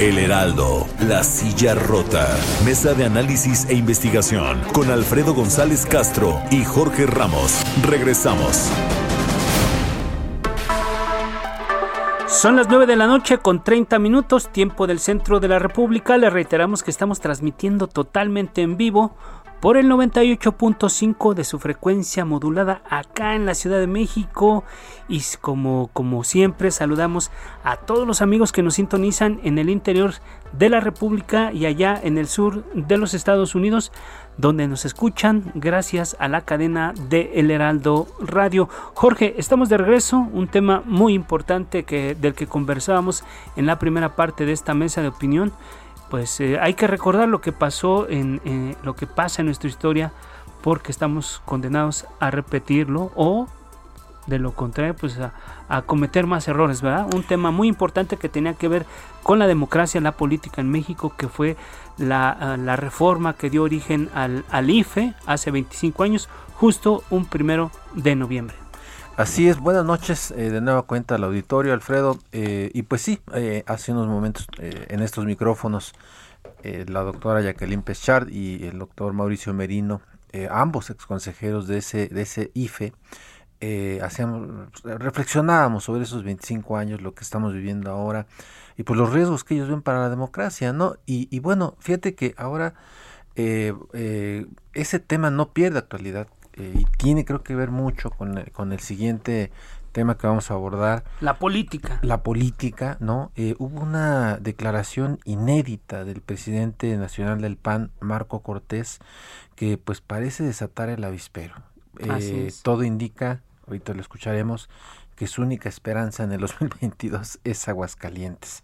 [0.00, 2.28] El Heraldo, La Silla Rota.
[2.64, 7.64] Mesa de análisis e investigación con Alfredo González Castro y Jorge Ramos.
[7.82, 8.70] Regresamos.
[12.28, 16.16] Son las 9 de la noche con 30 minutos, tiempo del centro de la República.
[16.16, 19.16] Le reiteramos que estamos transmitiendo totalmente en vivo
[19.60, 24.64] por el 98.5 de su frecuencia modulada acá en la Ciudad de México.
[25.08, 27.30] Y como, como siempre, saludamos
[27.64, 30.14] a todos los amigos que nos sintonizan en el interior
[30.52, 33.92] de la República y allá en el sur de los Estados Unidos,
[34.36, 38.68] donde nos escuchan gracias a la cadena de El Heraldo Radio.
[38.94, 43.24] Jorge, estamos de regreso, un tema muy importante que, del que conversábamos
[43.56, 45.52] en la primera parte de esta mesa de opinión
[46.10, 50.12] pues eh, hay que recordar lo que pasó en lo que pasa en nuestra historia
[50.62, 53.46] porque estamos condenados a repetirlo o
[54.26, 58.54] de lo contrario pues a, cometer más errores verdad un tema muy importante que tenía
[58.54, 58.86] que ver
[59.22, 61.56] con la democracia la política en México que fue
[61.96, 67.70] la, la reforma que dio origen al, al IFE hace 25 años justo un primero
[67.94, 68.67] de noviembre
[69.18, 72.20] Así es, buenas noches eh, de nueva cuenta al auditorio, Alfredo.
[72.30, 75.92] Eh, y pues sí, eh, hace unos momentos en estos micrófonos,
[76.62, 80.02] la doctora Jacqueline Pechard y el doctor Mauricio Merino,
[80.50, 82.92] ambos exconsejeros de ese, de ese IFE,
[84.02, 88.28] hacíamos, reflexionábamos sobre esos 25 años, lo que estamos viviendo ahora
[88.76, 90.94] y pues los riesgos que ellos ven para la democracia, ¿no?
[91.06, 92.74] Y, y bueno, fíjate que ahora
[93.34, 98.80] ese tema no pierde actualidad eh, y tiene creo que ver mucho con, con, el
[98.80, 99.50] siguiente
[99.92, 101.04] tema que vamos a abordar.
[101.20, 101.98] La política.
[102.02, 103.32] La política, ¿no?
[103.36, 108.98] Eh, hubo una declaración inédita del presidente nacional del PAN, Marco Cortés,
[109.56, 111.54] que pues parece desatar el avispero.
[111.98, 114.68] Eh, todo indica, ahorita lo escucharemos,
[115.16, 118.62] que su única esperanza en el 2022 es Aguascalientes.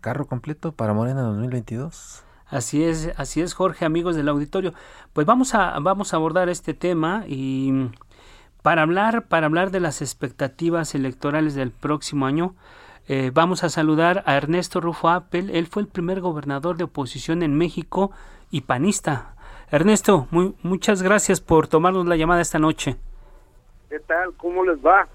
[0.00, 2.24] ¿Carro completo para Morena 2022?
[2.52, 4.74] Así es, así es, Jorge, amigos del auditorio.
[5.14, 7.88] Pues vamos a, vamos a abordar este tema y
[8.60, 12.54] para hablar, para hablar de las expectativas electorales del próximo año,
[13.08, 15.48] eh, vamos a saludar a Ernesto Rufo Appel.
[15.48, 18.10] Él fue el primer gobernador de oposición en México
[18.50, 19.34] y panista.
[19.70, 22.98] Ernesto, muy, muchas gracias por tomarnos la llamada esta noche.
[23.88, 24.34] ¿Qué tal?
[24.36, 25.08] ¿Cómo les va?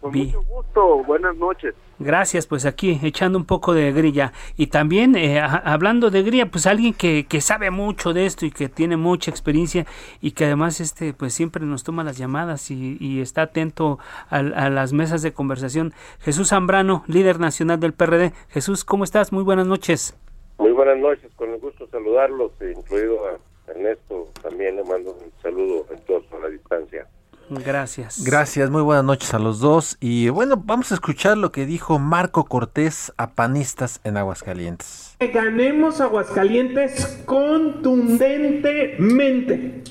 [0.00, 1.02] Con mucho gusto.
[1.04, 1.74] Buenas noches.
[1.98, 4.32] Gracias, pues aquí echando un poco de grilla.
[4.56, 8.52] Y también eh, hablando de grilla, pues alguien que, que, sabe mucho de esto y
[8.52, 9.86] que tiene mucha experiencia
[10.20, 13.98] y que además este pues siempre nos toma las llamadas y, y está atento
[14.30, 15.92] a, a, las mesas de conversación.
[16.20, 18.32] Jesús Zambrano, líder nacional del PRD.
[18.50, 19.32] Jesús, ¿cómo estás?
[19.32, 20.16] Muy buenas noches.
[20.58, 24.28] Muy buenas noches, con el gusto saludarlos, incluido a Ernesto.
[24.42, 27.08] También le mando un saludo en todos a la distancia.
[27.50, 28.24] Gracias.
[28.24, 29.96] Gracias, muy buenas noches a los dos.
[30.00, 35.16] Y bueno, vamos a escuchar lo que dijo Marco Cortés a panistas en Aguascalientes.
[35.20, 39.82] Ganemos Aguascalientes contundentemente,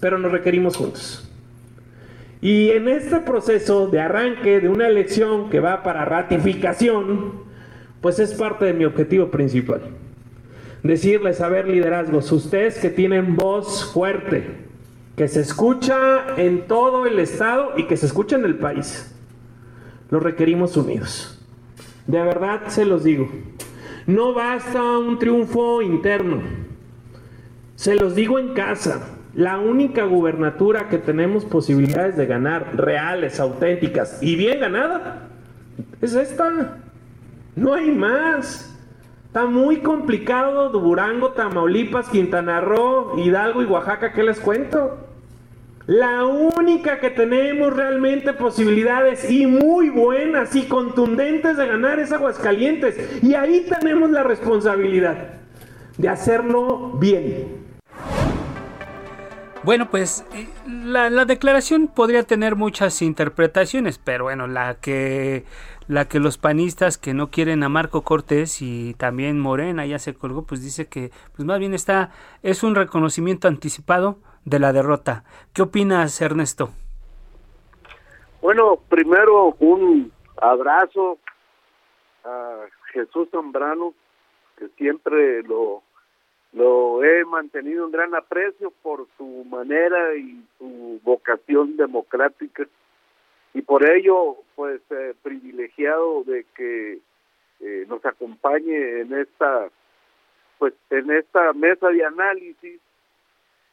[0.00, 1.30] pero nos requerimos juntos.
[2.40, 7.44] Y en este proceso de arranque de una elección que va para ratificación,
[8.00, 9.80] pues es parte de mi objetivo principal.
[10.82, 14.65] Decirles a ver liderazgos, ustedes que tienen voz fuerte,
[15.16, 19.14] que se escucha en todo el estado y que se escucha en el país.
[20.10, 21.42] Los requerimos unidos.
[22.06, 23.28] De verdad se los digo.
[24.06, 26.42] No basta un triunfo interno.
[27.76, 29.14] Se los digo en casa.
[29.34, 35.28] La única gubernatura que tenemos posibilidades de ganar, reales, auténticas y bien ganada,
[36.00, 36.78] es esta.
[37.54, 38.74] No hay más.
[39.26, 45.05] Está muy complicado Durango, Tamaulipas, Quintana Roo, Hidalgo y Oaxaca, ¿qué les cuento?
[45.86, 53.22] La única que tenemos realmente posibilidades y muy buenas y contundentes de ganar es Aguascalientes.
[53.22, 55.34] Y ahí tenemos la responsabilidad
[55.96, 57.64] de hacerlo bien.
[59.62, 65.44] Bueno, pues eh, la, la, declaración podría tener muchas interpretaciones, pero bueno, la que
[65.88, 70.14] la que los panistas que no quieren a Marco Cortés y también Morena ya se
[70.14, 72.10] colgó, pues dice que pues más bien está
[72.42, 75.24] es un reconocimiento anticipado de la derrota.
[75.52, 76.70] ¿Qué opinas, Ernesto?
[78.40, 81.18] Bueno, primero un abrazo
[82.24, 83.92] a Jesús Zambrano,
[84.56, 85.82] que siempre lo
[86.52, 92.66] lo he mantenido en gran aprecio por su manera y su vocación democrática
[93.52, 97.00] y por ello pues eh, privilegiado de que
[97.60, 99.68] eh, nos acompañe en esta
[100.58, 102.80] pues en esta mesa de análisis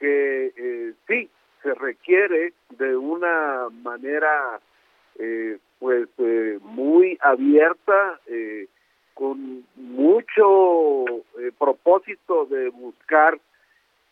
[0.03, 1.29] que eh, sí
[1.61, 4.59] se requiere de una manera
[5.79, 6.09] pues
[6.61, 8.19] muy abierta
[9.13, 13.39] con mucho eh, propósito de buscar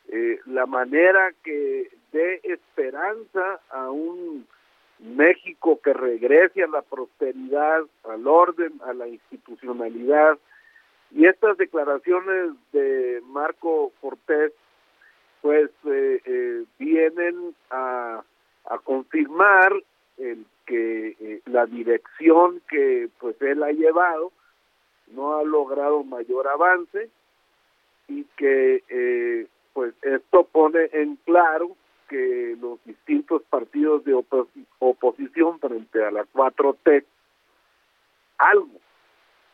[0.10, 4.48] eh, la manera que dé esperanza a un
[5.00, 10.38] México que regrese a la prosperidad, al orden, a la institucionalidad.
[11.12, 14.54] Y estas declaraciones de Marco Cortés,
[15.42, 18.24] pues eh, vienen a,
[18.66, 19.74] a confirmar
[20.18, 24.32] el que la dirección que pues él ha llevado
[25.08, 27.10] no ha logrado mayor avance
[28.08, 31.76] y que eh, pues esto pone en claro
[32.10, 34.14] que los distintos partidos de
[34.80, 37.06] oposición frente a la 4T
[38.38, 38.80] algo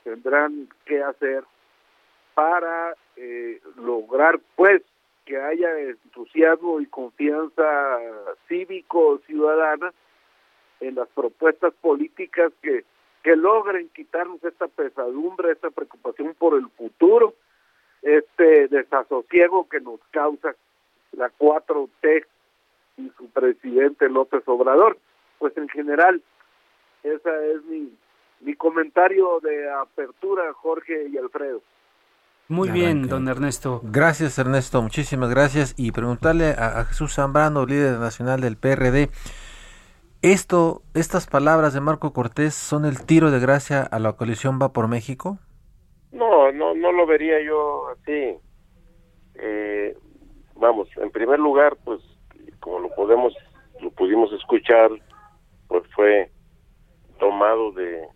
[0.04, 1.44] tendrán que hacer
[2.34, 4.82] para eh, lograr pues
[5.28, 8.00] que haya entusiasmo y confianza
[8.48, 9.94] cívico ciudadana
[10.80, 12.86] en las propuestas políticas que
[13.28, 17.34] que logren quitarnos esta pesadumbre, esta preocupación por el futuro,
[18.02, 20.56] este desasosiego que nos causa
[21.12, 22.26] la 4T
[22.96, 24.98] y su presidente López Obrador.
[25.40, 26.22] Pues en general,
[27.04, 27.92] esa es mi,
[28.40, 31.62] mi comentario de apertura, Jorge y Alfredo.
[32.50, 33.82] Muy bien, don Ernesto.
[33.84, 34.82] Gracias, Ernesto.
[34.82, 35.74] Muchísimas gracias.
[35.78, 39.10] Y preguntarle a, a Jesús Zambrano, líder nacional del PRD,
[40.22, 44.74] esto, estas palabras de Marco Cortés son el tiro de gracia a la coalición Va
[44.74, 45.38] por México.
[46.12, 48.36] No, no, no lo vería yo así.
[49.36, 49.96] Eh,
[50.56, 52.02] vamos, en primer lugar, pues,
[52.60, 53.34] como lo podemos,
[53.80, 54.90] lo pudimos escuchar,
[55.68, 56.32] pues fue
[57.20, 58.08] tomado de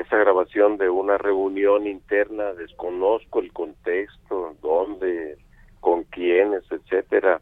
[0.00, 5.38] esa grabación de una reunión interna, desconozco el contexto, dónde,
[5.80, 7.40] con quiénes, etcétera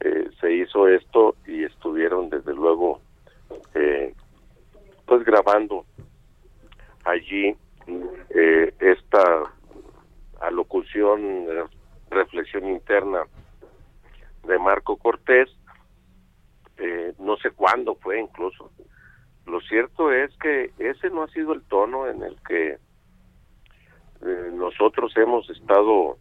[0.00, 3.00] eh, se hizo esto y estuvieron desde luego
[3.74, 4.14] eh,
[5.06, 5.86] pues grabando
[7.04, 7.56] allí
[8.30, 9.52] eh, esta
[10.40, 11.46] alocución,
[12.10, 13.24] reflexión interna
[14.46, 15.48] de Marco Cortés,
[17.18, 18.70] no sé cuándo fue incluso.
[19.46, 22.78] Lo cierto es que ese no ha sido el tono en el que
[24.54, 26.18] nosotros hemos estado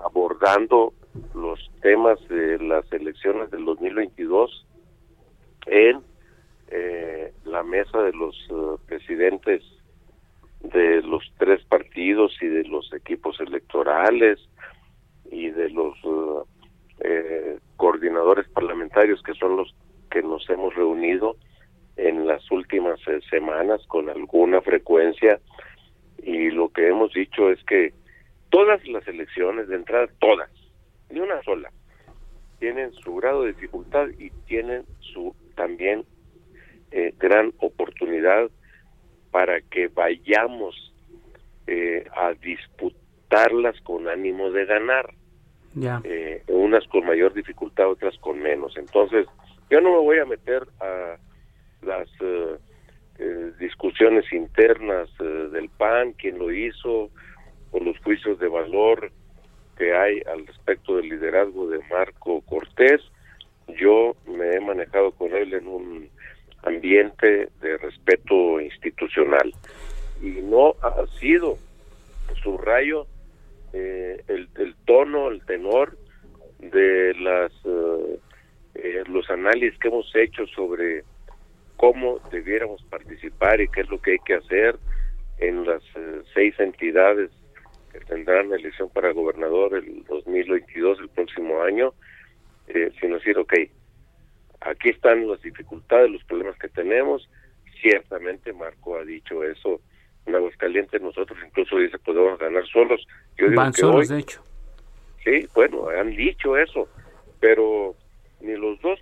[0.00, 0.92] abordando
[1.34, 4.66] los temas de las elecciones del 2022
[5.66, 6.02] en
[6.68, 9.62] eh, la mesa de los eh, presidentes
[10.60, 14.38] de los tres partidos y de los equipos electorales
[15.30, 15.96] y de los
[17.00, 19.74] eh, coordinadores parlamentarios que son los
[20.10, 21.36] que nos hemos reunido
[23.30, 25.40] semanas con alguna frecuencia
[26.22, 27.92] y lo que hemos dicho es que
[28.50, 30.50] todas las elecciones de entrada todas
[31.10, 31.70] ni una sola.
[32.58, 36.04] Tienen su grado de dificultad y tienen su también
[36.90, 38.50] eh, gran oportunidad
[39.30, 40.92] para que vayamos
[41.66, 45.12] eh, a disputarlas con ánimo de ganar.
[45.74, 46.00] Ya.
[46.04, 48.76] Eh, unas con mayor dificultad, otras con menos.
[48.76, 49.26] Entonces,
[49.70, 51.16] yo no me voy a meter a
[51.82, 52.08] las
[53.58, 57.10] discusiones internas del PAN, quién lo hizo,
[57.70, 59.10] o los juicios de valor
[59.76, 63.00] que hay al respecto del liderazgo de Marco Cortés.
[63.78, 66.08] Yo me he manejado con él en un
[66.62, 69.52] ambiente de respeto institucional
[70.22, 71.58] y no ha sido
[72.42, 73.06] su rayo
[73.72, 75.96] eh, el, el, tono, el tenor
[76.58, 78.18] de las eh,
[78.74, 81.04] eh, los análisis que hemos hecho sobre
[81.76, 84.78] cómo debiéramos participar y qué es lo que hay que hacer
[85.38, 85.82] en las
[86.32, 87.30] seis entidades
[87.92, 91.92] que tendrán elección para gobernador el 2022, el próximo año,
[93.00, 93.54] sino decir, ok,
[94.60, 97.28] aquí están las dificultades, los problemas que tenemos.
[97.80, 99.80] Ciertamente Marco ha dicho eso
[100.26, 103.06] en Aguascalientes, nosotros incluso dice podemos ganar solos.
[103.36, 104.42] Yo digo Van solos, de hecho.
[105.22, 106.88] Sí, bueno, han dicho eso,
[107.40, 107.94] pero
[108.40, 109.00] ni los dos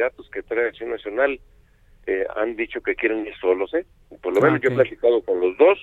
[0.00, 1.40] precandidatos que trae Acción Nacional
[2.06, 3.84] eh, han dicho que quieren ir solos, ¿eh?
[4.22, 5.78] Por lo menos yo he platicado con los dos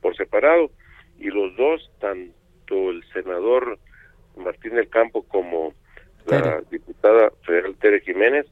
[0.00, 0.70] por separado
[1.18, 3.78] y los dos, tanto el senador
[4.36, 5.74] Martín del Campo como
[6.26, 8.46] la diputada federal Tere Jiménez,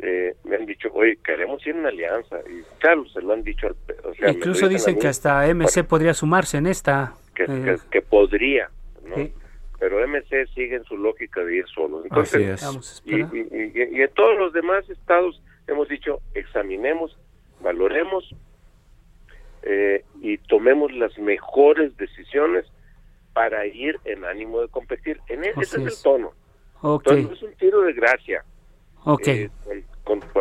[0.00, 2.36] eh, me han dicho, oye, queremos ir en alianza.
[2.48, 3.66] Y claro, se lo han dicho.
[4.04, 7.14] O Incluso dicen que hasta MC podría sumarse en esta.
[7.34, 8.70] Que, eh, podría,
[9.04, 9.16] ¿no?
[9.78, 12.02] Pero MC sigue en su lógica de ir solo.
[12.02, 17.16] Entonces, y, y, en todos los demás estados hemos dicho, examinemos,
[17.60, 18.34] valoremos
[19.62, 22.66] eh, y tomemos las mejores decisiones
[23.32, 25.20] para ir en ánimo de competir.
[25.28, 26.32] En ese es el tono.
[26.80, 27.20] Okay.
[27.20, 28.44] Entonces es un tiro de gracia.
[29.04, 29.48] Okay.
[29.70, 29.84] Eh,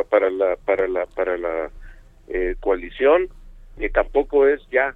[0.09, 1.69] para la para la para la
[2.27, 3.27] eh, coalición
[3.77, 4.95] ni tampoco es ya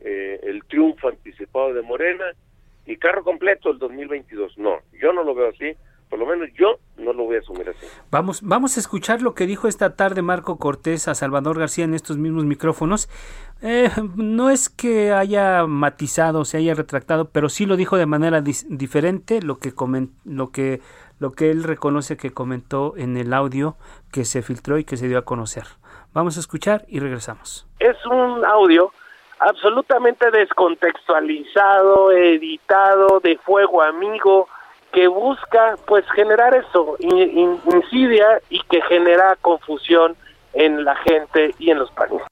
[0.00, 2.24] eh, el triunfo anticipado de Morena
[2.86, 4.58] y carro completo el 2022.
[4.58, 5.76] No, yo no lo veo así.
[6.08, 7.86] Por lo menos yo no lo voy a asumir así.
[8.10, 11.94] Vamos, vamos a escuchar lo que dijo esta tarde Marco Cortés a Salvador García en
[11.94, 13.08] estos mismos micrófonos.
[13.62, 18.42] Eh, no es que haya matizado, se haya retractado, pero sí lo dijo de manera
[18.42, 19.72] diferente lo que,
[20.24, 20.80] lo, que,
[21.18, 23.76] lo que él reconoce que comentó en el audio
[24.12, 25.64] que se filtró y que se dio a conocer.
[26.12, 27.66] Vamos a escuchar y regresamos.
[27.80, 28.92] Es un audio
[29.38, 34.48] absolutamente descontextualizado, editado, de fuego amigo,
[34.92, 40.16] que busca pues generar eso, insidia y que genera confusión
[40.52, 42.26] en la gente y en los países.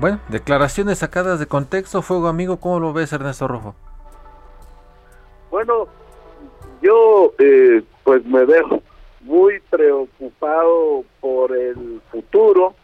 [0.00, 3.74] Bueno, declaraciones sacadas de contexto, fuego amigo, ¿cómo lo ves Ernesto Rojo?
[5.50, 5.88] Bueno,
[6.80, 8.82] yo eh, pues me veo
[9.20, 12.74] muy preocupado por el futuro.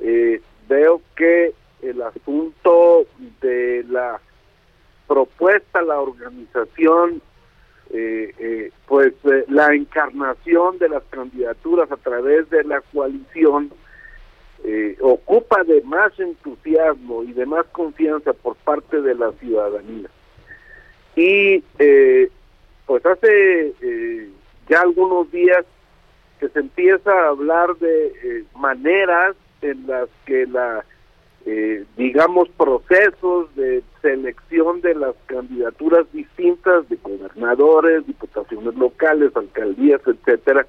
[0.00, 3.06] Eh, veo que el asunto
[3.40, 4.20] de la
[5.06, 7.20] propuesta, la organización,
[7.92, 9.14] eh, pues
[9.48, 13.72] la encarnación de las candidaturas a través de la coalición,
[14.62, 20.10] eh, ocupa de más entusiasmo y de más confianza por parte de la ciudadanía.
[21.16, 22.30] Y eh,
[22.84, 24.28] pues hace eh,
[24.68, 25.64] ya algunos días
[26.38, 30.84] que se empieza a hablar de maneras en las que la
[31.96, 40.66] digamos procesos de selección de las candidaturas distintas de gobernadores, diputaciones locales, alcaldías, etcétera,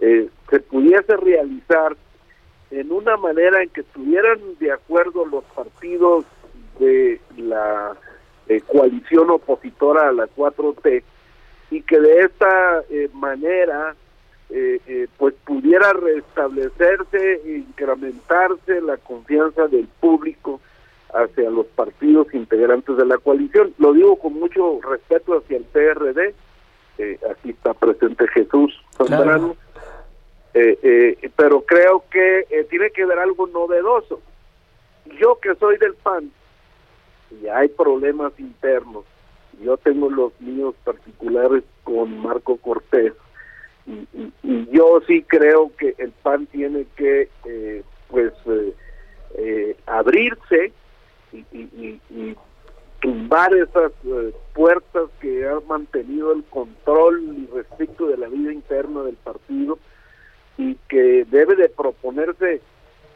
[0.00, 1.94] se pudiese realizar
[2.70, 6.24] en una manera en que estuvieran de acuerdo los partidos
[6.78, 7.96] de la
[8.48, 11.02] eh, coalición opositora a la 4T
[11.70, 13.94] y que de esta eh, manera
[14.50, 20.60] eh, pues pudiera restablecerse e incrementarse la confianza del público
[21.12, 23.74] hacia los partidos integrantes de la coalición.
[23.78, 26.34] Lo digo con mucho respeto hacia el PRD,
[27.30, 29.56] aquí está presente Jesús Zambrano.
[30.54, 34.20] Eh, eh, pero creo que eh, tiene que haber algo novedoso.
[35.20, 36.30] Yo que soy del PAN,
[37.30, 39.04] y hay problemas internos,
[39.62, 41.17] yo tengo los míos particulares
[45.08, 47.28] sí creo que el PAN tiene que,
[48.08, 48.32] pues,
[49.86, 50.72] abrirse
[51.32, 52.36] y, y,
[53.00, 53.92] tumbar esas
[54.54, 59.78] puertas que han mantenido el control y respecto de la vida interna del partido
[60.56, 62.60] y que debe de proponerse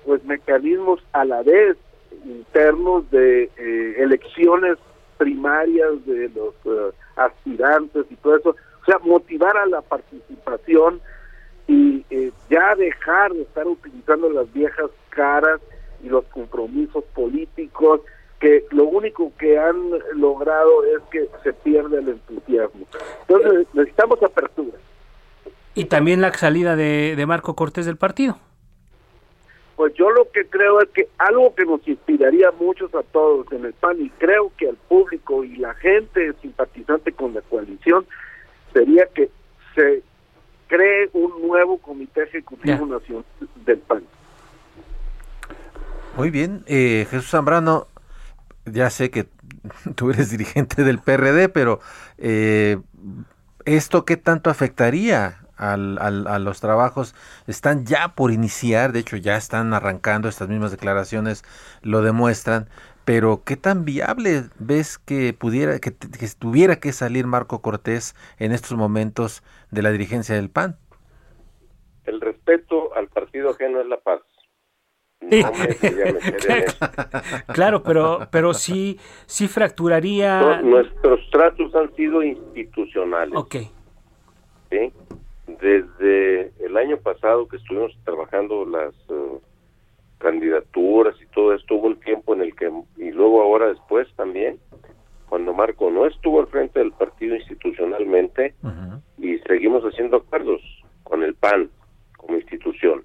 [0.04, 1.76] pues mecanismos a la vez
[2.24, 4.78] internos de eh, elecciones
[5.18, 11.00] primarias de los eh, aspirantes y todo eso, o sea, motivar a la participación
[11.68, 15.60] y eh, ya dejar de estar utilizando las viejas caras
[16.02, 18.00] y los compromisos políticos
[18.40, 22.86] que lo único que han logrado es que se pierde el entusiasmo.
[23.28, 24.78] Entonces necesitamos apertura.
[25.74, 28.38] Y también la salida de, Marco Cortés del partido.
[29.76, 33.46] pues yo lo que creo es que algo que nos inspiraría a muchos a todos
[33.52, 38.06] en el PAN y creo que al público y la gente simpatizante con la coalición
[38.72, 39.28] sería que
[39.74, 40.02] se
[40.66, 43.24] cree un nuevo comité ejecutivo nacional
[43.66, 44.02] del PAN.
[46.16, 47.86] Muy bien, eh, Jesús Zambrano,
[48.64, 49.26] ya sé que
[49.94, 51.80] tú eres dirigente del PRD, pero
[52.16, 52.78] eh,
[53.66, 57.14] ¿esto qué tanto afectaría al, a los trabajos?
[57.46, 61.44] Están ya por iniciar, de hecho ya están arrancando, estas mismas declaraciones
[61.82, 62.68] lo demuestran,
[63.04, 68.52] pero ¿qué tan viable ves que pudiera, que, que tuviera que salir Marco Cortés en
[68.52, 70.76] estos momentos de la dirigencia del PAN?
[72.04, 74.20] El respeto al partido ajeno es la paz.
[77.54, 80.60] claro, pero pero sí sí fracturaría.
[80.62, 83.36] nuestros tratos han sido institucionales.
[83.36, 83.54] Ok.
[84.72, 84.92] ¿sí?
[85.62, 89.40] Desde el año pasado que estuvimos trabajando las uh,
[90.18, 94.58] candidaturas y todo esto, hubo un tiempo en el que, y luego ahora después también,
[95.28, 98.56] cuando Marco no estuvo al frente del partido institucionalmente,
[99.18, 100.60] y seguimos haciendo acuerdos
[101.04, 101.70] con el PAN
[102.16, 103.04] como institución.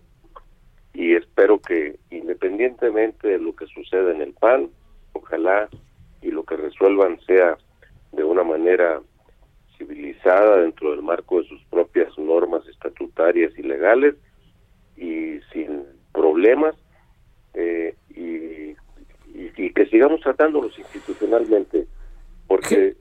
[0.95, 4.71] Y espero que independientemente de lo que suceda en el PAN,
[5.13, 5.69] ojalá
[6.23, 7.55] y lo que resuelvan sea
[8.13, 8.99] de una manera
[9.77, 14.15] civilizada dentro del marco de sus propias normas estatutarias y legales
[14.95, 16.75] y sin problemas
[17.53, 18.75] eh, y,
[19.33, 21.87] y, que sigamos tratándolos institucionalmente
[22.47, 22.95] porque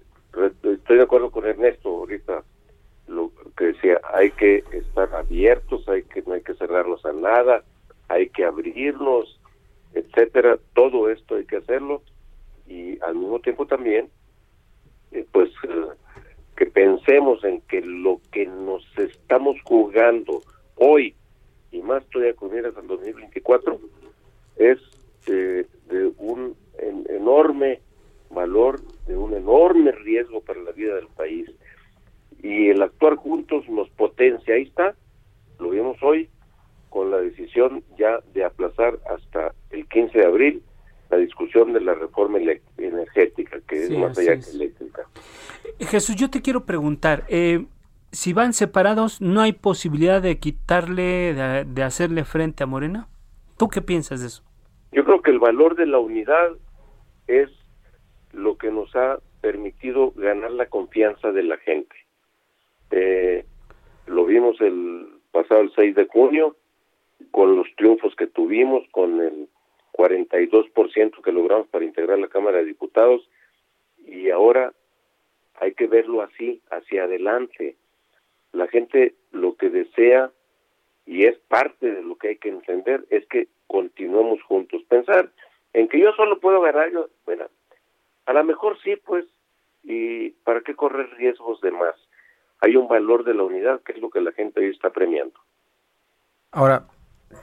[0.62, 2.42] estoy de acuerdo con Ernesto ahorita
[3.08, 7.64] lo que decía hay que estar abiertos hay que no hay que cerrarnos a nada
[8.08, 9.40] hay que abrirnos,
[9.94, 12.02] etcétera, todo esto hay que hacerlo
[12.66, 14.10] y al mismo tiempo también,
[15.12, 15.86] eh, pues eh,
[16.56, 20.42] que pensemos en que lo que nos estamos jugando
[20.76, 21.14] hoy
[21.70, 23.78] y más todavía con miras al 2024
[24.56, 24.78] es
[25.26, 26.56] eh, de un
[27.08, 27.80] enorme
[28.30, 31.50] valor, de un enorme riesgo para la vida del país.
[32.42, 34.94] Y el actuar juntos nos potencia, ahí está,
[35.58, 36.28] lo vimos hoy,
[36.90, 40.62] con la decisión ya de aplazar hasta el 15 de abril
[41.10, 42.38] la discusión de la reforma
[42.78, 45.06] energética, que es más allá que eléctrica.
[45.78, 47.66] Jesús, yo te quiero preguntar, eh,
[48.12, 51.34] si van separados, ¿no hay posibilidad de quitarle,
[51.66, 53.08] de, hacerle frente a Morena?
[53.58, 54.42] ¿Tú qué piensas de eso?
[54.92, 56.52] Yo creo que el valor de la unidad
[57.26, 57.50] es
[58.32, 61.94] lo que nos ha permitido ganar la confianza de la gente.
[62.90, 63.44] Eh,
[64.06, 66.56] lo vimos el pasado el 6 de junio,
[67.30, 69.48] con los triunfos que tuvimos, con el
[69.96, 73.28] 42% que logramos para integrar la Cámara de Diputados,
[74.06, 74.72] y ahora
[75.54, 77.76] hay que verlo así, hacia adelante.
[78.52, 80.30] La gente lo que desea,
[81.06, 84.82] y es parte de lo que hay que entender, es que continuemos juntos.
[84.88, 85.30] Pensar
[85.72, 87.46] en que yo solo puedo ganar, yo, bueno,
[88.26, 89.24] a lo mejor sí, pues,
[89.82, 91.94] y para qué correr riesgos de más.
[92.60, 95.38] Hay un valor de la unidad que es lo que la gente hoy está premiando.
[96.50, 96.86] Ahora,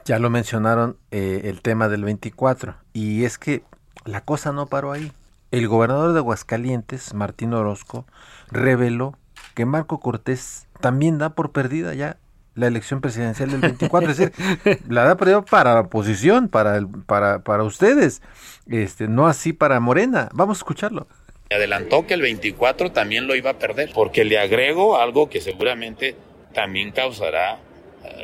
[0.05, 3.63] ya lo mencionaron eh, el tema del 24 y es que
[4.05, 5.11] la cosa no paró ahí.
[5.51, 8.05] El gobernador de Aguascalientes, Martín Orozco,
[8.51, 9.17] reveló
[9.53, 12.17] que Marco Cortés también da por perdida ya
[12.55, 14.34] la elección presidencial del 24, es decir,
[14.89, 18.21] la da perdida para la oposición, para el, para, para ustedes,
[18.67, 20.29] este, no así para Morena.
[20.34, 21.07] Vamos a escucharlo.
[21.49, 26.15] Adelantó que el 24 también lo iba a perder, porque le agrego algo que seguramente
[26.53, 27.59] también causará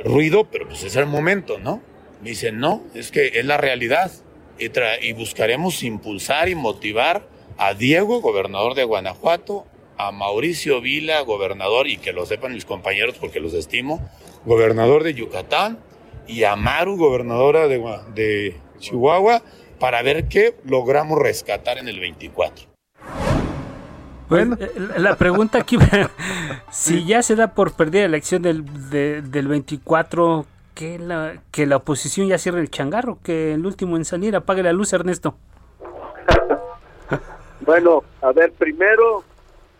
[0.03, 1.81] ruido, pero pues es el momento, ¿no?
[2.21, 4.11] Me dicen, no, es que es la realidad.
[4.57, 4.69] Y,
[5.07, 7.27] y buscaremos impulsar y motivar
[7.57, 9.65] a Diego, gobernador de Guanajuato,
[9.97, 14.01] a Mauricio Vila, gobernador, y que lo sepan mis compañeros porque los estimo,
[14.45, 15.79] gobernador de Yucatán,
[16.27, 17.79] y a Maru, gobernadora de,
[18.15, 19.43] de Chihuahua,
[19.79, 22.68] para ver qué logramos rescatar en el 24.
[24.29, 24.55] Bueno.
[24.59, 25.77] Eh, la pregunta aquí,
[26.71, 31.77] si ya se da por perdida la elección del, del 24, que la, que la
[31.77, 35.35] oposición ya cierre el changarro, que el último en salir apague la luz, Ernesto.
[37.61, 39.23] bueno, a ver, primero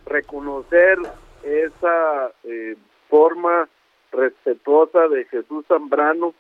[0.06, 0.98] reconocer
[1.44, 2.76] esa eh,
[3.10, 3.70] forma
[4.12, 6.34] respetuosa de Jesús Zambrano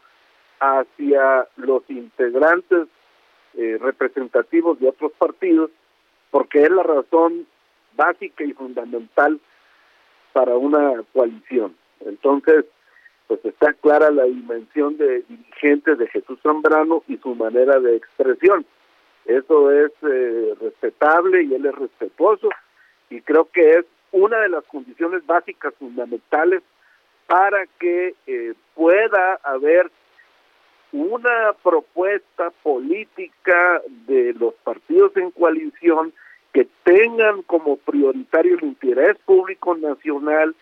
[0.60, 2.88] hacia los integrantes
[3.54, 5.72] eh, representativos de otros partidos,
[6.32, 7.48] porque es la razón
[8.00, 9.40] básica y fundamental
[10.32, 11.76] para una coalición.
[12.06, 12.66] Entonces,
[13.28, 18.66] pues está clara la dimensión de dirigentes de Jesús Zambrano y su manera de expresión.
[19.26, 22.50] Eso es eh, respetable y él es respetuoso
[23.10, 26.64] y creo que es una de las condiciones básicas fundamentales
[27.28, 29.92] para que eh, pueda haber
[30.92, 36.14] una propuesta política de los partidos en coalición
[36.54, 40.56] que tengan como prioritario el interés público nacional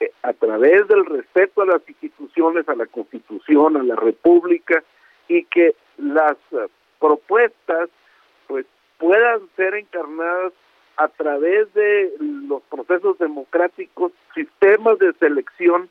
[0.00, 4.82] eh, a través del respeto a las instituciones, a la Constitución, a la República
[5.28, 6.68] y que las eh,
[7.00, 7.88] propuestas
[8.46, 8.66] pues
[8.98, 10.52] puedan ser encarnadas
[10.96, 15.88] a través de los procesos democráticos, sistemas de selección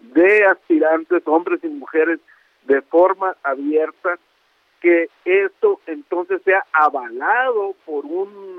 [0.00, 2.20] de aspirantes, hombres y mujeres,
[2.64, 4.18] de forma abierta,
[4.80, 8.58] que esto entonces sea avalado por un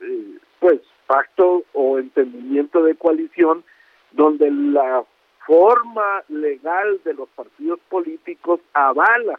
[0.00, 3.64] eh, pues pacto o entendimiento de coalición
[4.12, 5.04] donde la
[5.46, 9.38] forma legal de los partidos políticos avala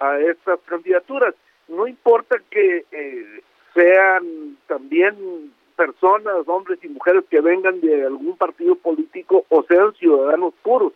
[0.00, 1.34] a estas candidaturas.
[1.68, 3.42] No importa que eh,
[3.74, 10.54] sean también personas, hombres y mujeres que vengan de algún partido político o sean ciudadanos
[10.62, 10.92] puros.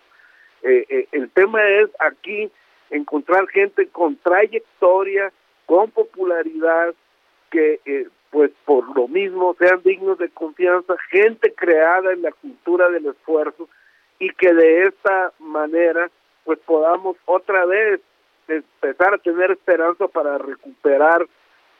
[0.63, 2.51] Eh, eh, el tema es aquí
[2.93, 5.33] encontrar gente con trayectoria,
[5.67, 6.95] con popularidad,
[7.51, 12.89] que eh, pues por lo mismo sean dignos de confianza, gente creada en la cultura
[12.89, 13.69] del esfuerzo
[14.19, 16.11] y que de esta manera
[16.45, 18.01] pues podamos otra vez
[18.49, 21.27] empezar a tener esperanza para recuperar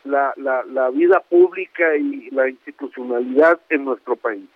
[0.05, 4.49] la, la, la vida pública y la institucionalidad en nuestro país.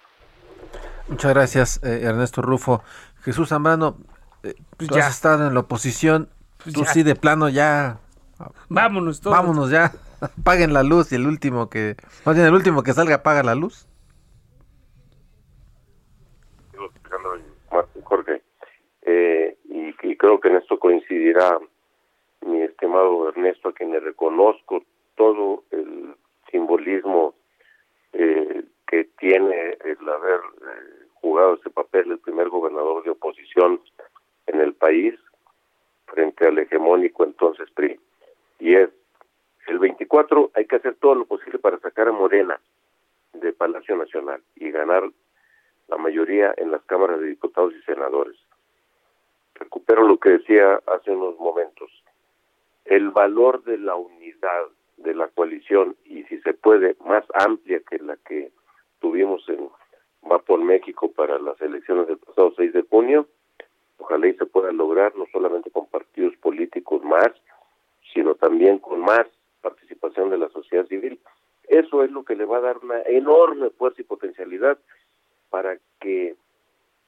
[1.09, 2.83] Muchas gracias, eh, Ernesto Rufo.
[3.23, 3.97] Jesús Zambrano,
[4.43, 6.29] eh, pues ya has estado en la oposición,
[6.67, 8.01] pues tú sí de plano ya...
[8.69, 9.37] Vámonos todos.
[9.37, 9.93] Vámonos ya,
[10.45, 11.97] paguen la luz y el último que...
[12.25, 13.87] Más bien el último que salga paga la luz.
[18.03, 18.43] Jorge,
[19.03, 21.59] eh, y, y creo que en esto coincidirá
[22.45, 24.83] mi estimado Ernesto, a quien le reconozco
[25.15, 26.15] todo el
[26.51, 27.35] simbolismo
[28.13, 33.81] eh, que tiene el haber eh, jugado ese papel el primer gobernador de oposición
[34.47, 35.15] en el país
[36.07, 37.99] frente al hegemónico entonces PRI.
[38.59, 38.91] Y es,
[39.67, 42.61] el 24 hay que hacer todo lo posible para sacar a Morena
[43.35, 45.03] de Palacio Nacional y ganar
[45.89, 48.37] la mayoría en las cámaras de diputados y senadores.
[49.55, 51.91] Recupero lo que decía hace unos momentos.
[52.85, 57.99] El valor de la unidad de la coalición y si se puede más amplia que
[57.99, 58.53] la que
[59.01, 59.69] tuvimos en
[60.31, 63.29] Va por México para las elecciones del pasado 6 de junio,
[63.99, 67.29] ojalá y se pueda lograr no solamente con partidos políticos más,
[68.13, 69.27] sino también con más
[69.61, 71.19] participación de la sociedad civil.
[71.69, 74.79] Eso es lo que le va a dar una enorme fuerza y potencialidad
[75.51, 76.37] para que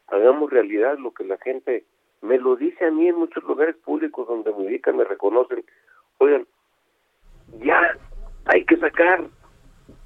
[0.09, 1.85] hagamos realidad lo que la gente
[2.21, 5.65] me lo dice a mí en muchos lugares públicos donde me ubican, me reconocen.
[6.19, 6.47] Oigan,
[7.61, 7.97] ya
[8.47, 9.25] hay que sacar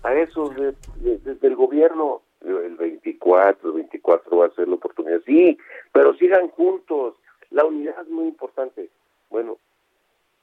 [0.03, 0.55] a esos
[0.97, 5.59] desde el gobierno el 24, el 24 va a ser la oportunidad, sí,
[5.93, 7.15] pero sigan juntos,
[7.51, 8.89] la unidad es muy importante.
[9.31, 9.59] Bueno,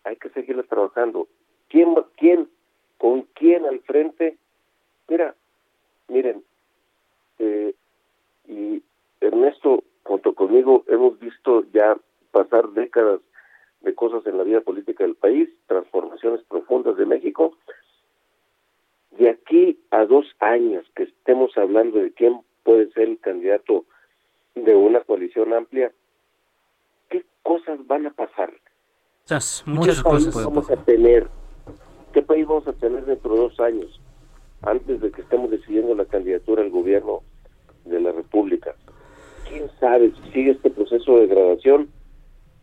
[0.04, 1.28] hay que seguirla trabajando.
[1.70, 2.50] ¿Quién, quién,
[2.98, 4.38] con quién al frente?
[5.08, 5.36] Mira,
[6.08, 6.44] miren,
[7.40, 7.74] eh,
[8.48, 8.84] y
[9.22, 11.98] Ernesto, junto conmigo, hemos visto ya
[12.32, 13.22] pasar décadas
[13.82, 17.58] de cosas en la vida política del país, transformaciones profundas de México.
[19.20, 23.86] De aquí a dos años que estemos hablando de quién puede ser el candidato
[24.56, 25.92] de una coalición amplia,
[27.10, 28.52] ¿qué cosas van a pasar?
[29.66, 31.28] Muchas, cosas vamos a tener?
[32.14, 34.02] ¿Qué país vamos a tener dentro de dos años?
[34.64, 37.22] Antes de que estemos decidiendo la candidatura al gobierno
[37.86, 38.74] de la República.
[39.48, 41.90] ¿Quién sabe si sigue este proceso de degradación?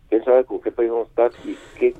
[0.09, 1.94] quién sabe con qué país vamos a estar y qué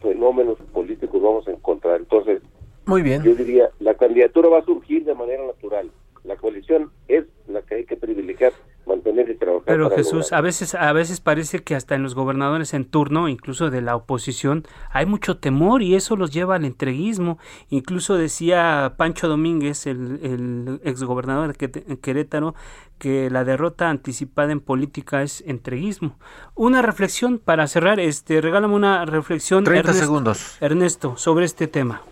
[0.00, 2.00] fenómenos políticos vamos a encontrar.
[2.00, 2.42] Entonces,
[2.86, 3.22] muy bien.
[3.22, 5.90] Yo diría, la candidatura va a surgir de manera natural.
[6.24, 8.52] La coalición es la que hay que privilegiar,
[8.86, 9.64] mantener y trabajar.
[9.64, 13.70] Pero Jesús, a veces, a veces parece que hasta en los gobernadores en turno, incluso
[13.70, 17.38] de la oposición, hay mucho temor y eso los lleva al entreguismo.
[17.70, 22.54] Incluso decía Pancho Domínguez, el, el exgobernador de Querétaro,
[22.98, 26.18] que la derrota anticipada en política es entreguismo.
[26.54, 29.64] Una reflexión para cerrar, este, regálame una reflexión.
[29.64, 30.58] 30 segundos.
[30.60, 32.02] Ernesto, sobre este tema.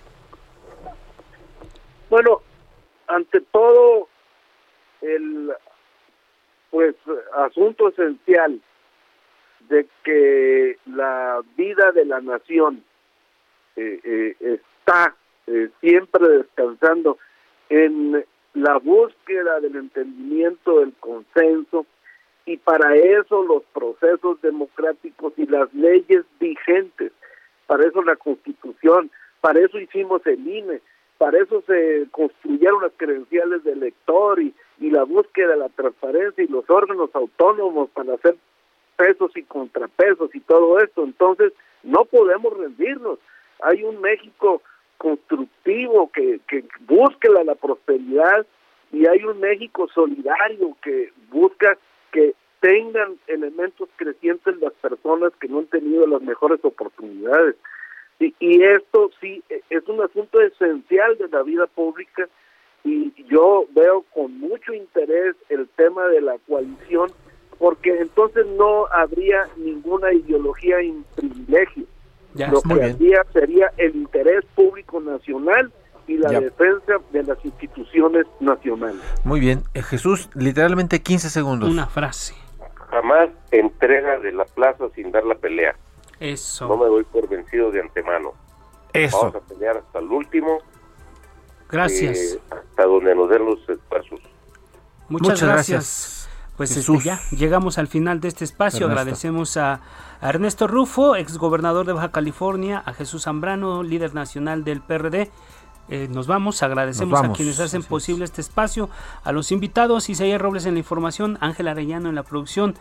[2.11, 2.41] Bueno,
[3.07, 4.09] ante todo,
[5.03, 5.53] el
[6.71, 6.95] pues
[7.35, 8.61] asunto esencial
[9.69, 12.85] de que la vida de la nación
[13.77, 15.15] eh, eh, está
[15.47, 17.19] eh, siempre descansando
[17.69, 21.87] en la búsqueda del entendimiento, del consenso,
[22.45, 27.13] y para eso los procesos democráticos y las leyes vigentes,
[27.67, 29.11] para eso la constitución,
[29.43, 30.81] para eso hicimos el INE,
[31.19, 36.43] para eso se construyeron las credenciales del elector y, y la búsqueda de la transparencia
[36.43, 38.37] y los órganos autónomos para hacer
[38.97, 41.03] pesos y contrapesos y todo esto.
[41.03, 41.53] Entonces,
[41.83, 43.19] no podemos rendirnos.
[43.63, 44.63] Hay un México
[44.97, 48.47] constructivo que, que busque la, la prosperidad
[48.93, 51.77] y hay un México solidario que busca
[52.13, 57.57] que tengan elementos crecientes las personas que no han tenido las mejores oportunidades.
[58.21, 62.29] Y, y esto sí e, es un asunto esencial de la vida pública
[62.85, 67.11] y yo veo con mucho interés el tema de la coalición
[67.59, 71.85] porque entonces no habría ninguna ideología en privilegio.
[72.35, 75.73] Lo que habría sería el interés público nacional
[76.07, 79.03] y la defensa de las instituciones nacionales.
[79.25, 79.63] Muy bien.
[79.75, 81.69] Eh, Jesús, literalmente 15 segundos.
[81.69, 82.35] Una frase.
[82.91, 85.75] Jamás entrega de la plaza sin dar la pelea.
[86.21, 86.67] Eso.
[86.69, 88.33] No me doy por vencido de antemano.
[88.93, 89.19] Eso.
[89.19, 90.59] Vamos a pelear hasta el último.
[91.71, 92.19] Gracias.
[92.19, 93.59] eh, hasta donde nos den los
[93.89, 94.21] pasos.
[95.09, 95.69] Muchas, Muchas gracias.
[95.71, 98.87] gracias, Pues este, ya llegamos al final de este espacio.
[98.87, 99.01] Ernesto.
[99.01, 99.81] Agradecemos a,
[100.21, 105.31] a Ernesto Rufo, exgobernador de Baja California, a Jesús Zambrano, líder nacional del PRD.
[105.91, 107.89] Eh, nos vamos, agradecemos Nos a quienes hacen así es.
[107.89, 108.91] posible este espacio,
[109.25, 112.75] a los invitados, Isaías Robles en la información, Ángel Arellano en la producción,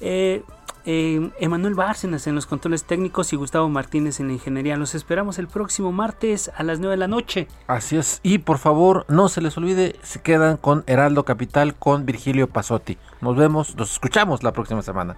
[0.00, 0.42] eh,
[0.88, 4.76] eh, Emanuel Bárcenas en los controles técnicos y Gustavo Martínez en la ingeniería.
[4.76, 7.48] Los esperamos el próximo martes a las 9 de la noche.
[7.66, 8.20] Así es.
[8.22, 12.98] Y por favor, no se les olvide, se quedan con Heraldo Capital con Virgilio Pasotti.
[13.20, 15.16] Nos vemos, nos escuchamos la próxima semana.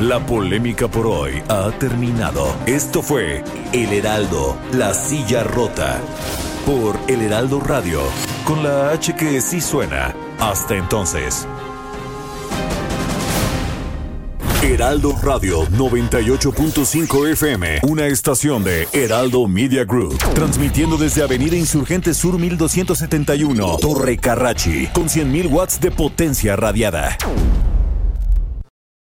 [0.00, 2.56] La polémica por hoy ha terminado.
[2.64, 3.44] Esto fue
[3.74, 6.00] El Heraldo, la silla rota.
[6.64, 8.00] Por El Heraldo Radio,
[8.46, 10.14] con la H que sí suena.
[10.38, 11.46] Hasta entonces.
[14.62, 22.38] Heraldo Radio 98.5 FM, una estación de Heraldo Media Group, transmitiendo desde Avenida Insurgente Sur
[22.38, 27.18] 1271, Torre Carrachi, con 100.000 watts de potencia radiada.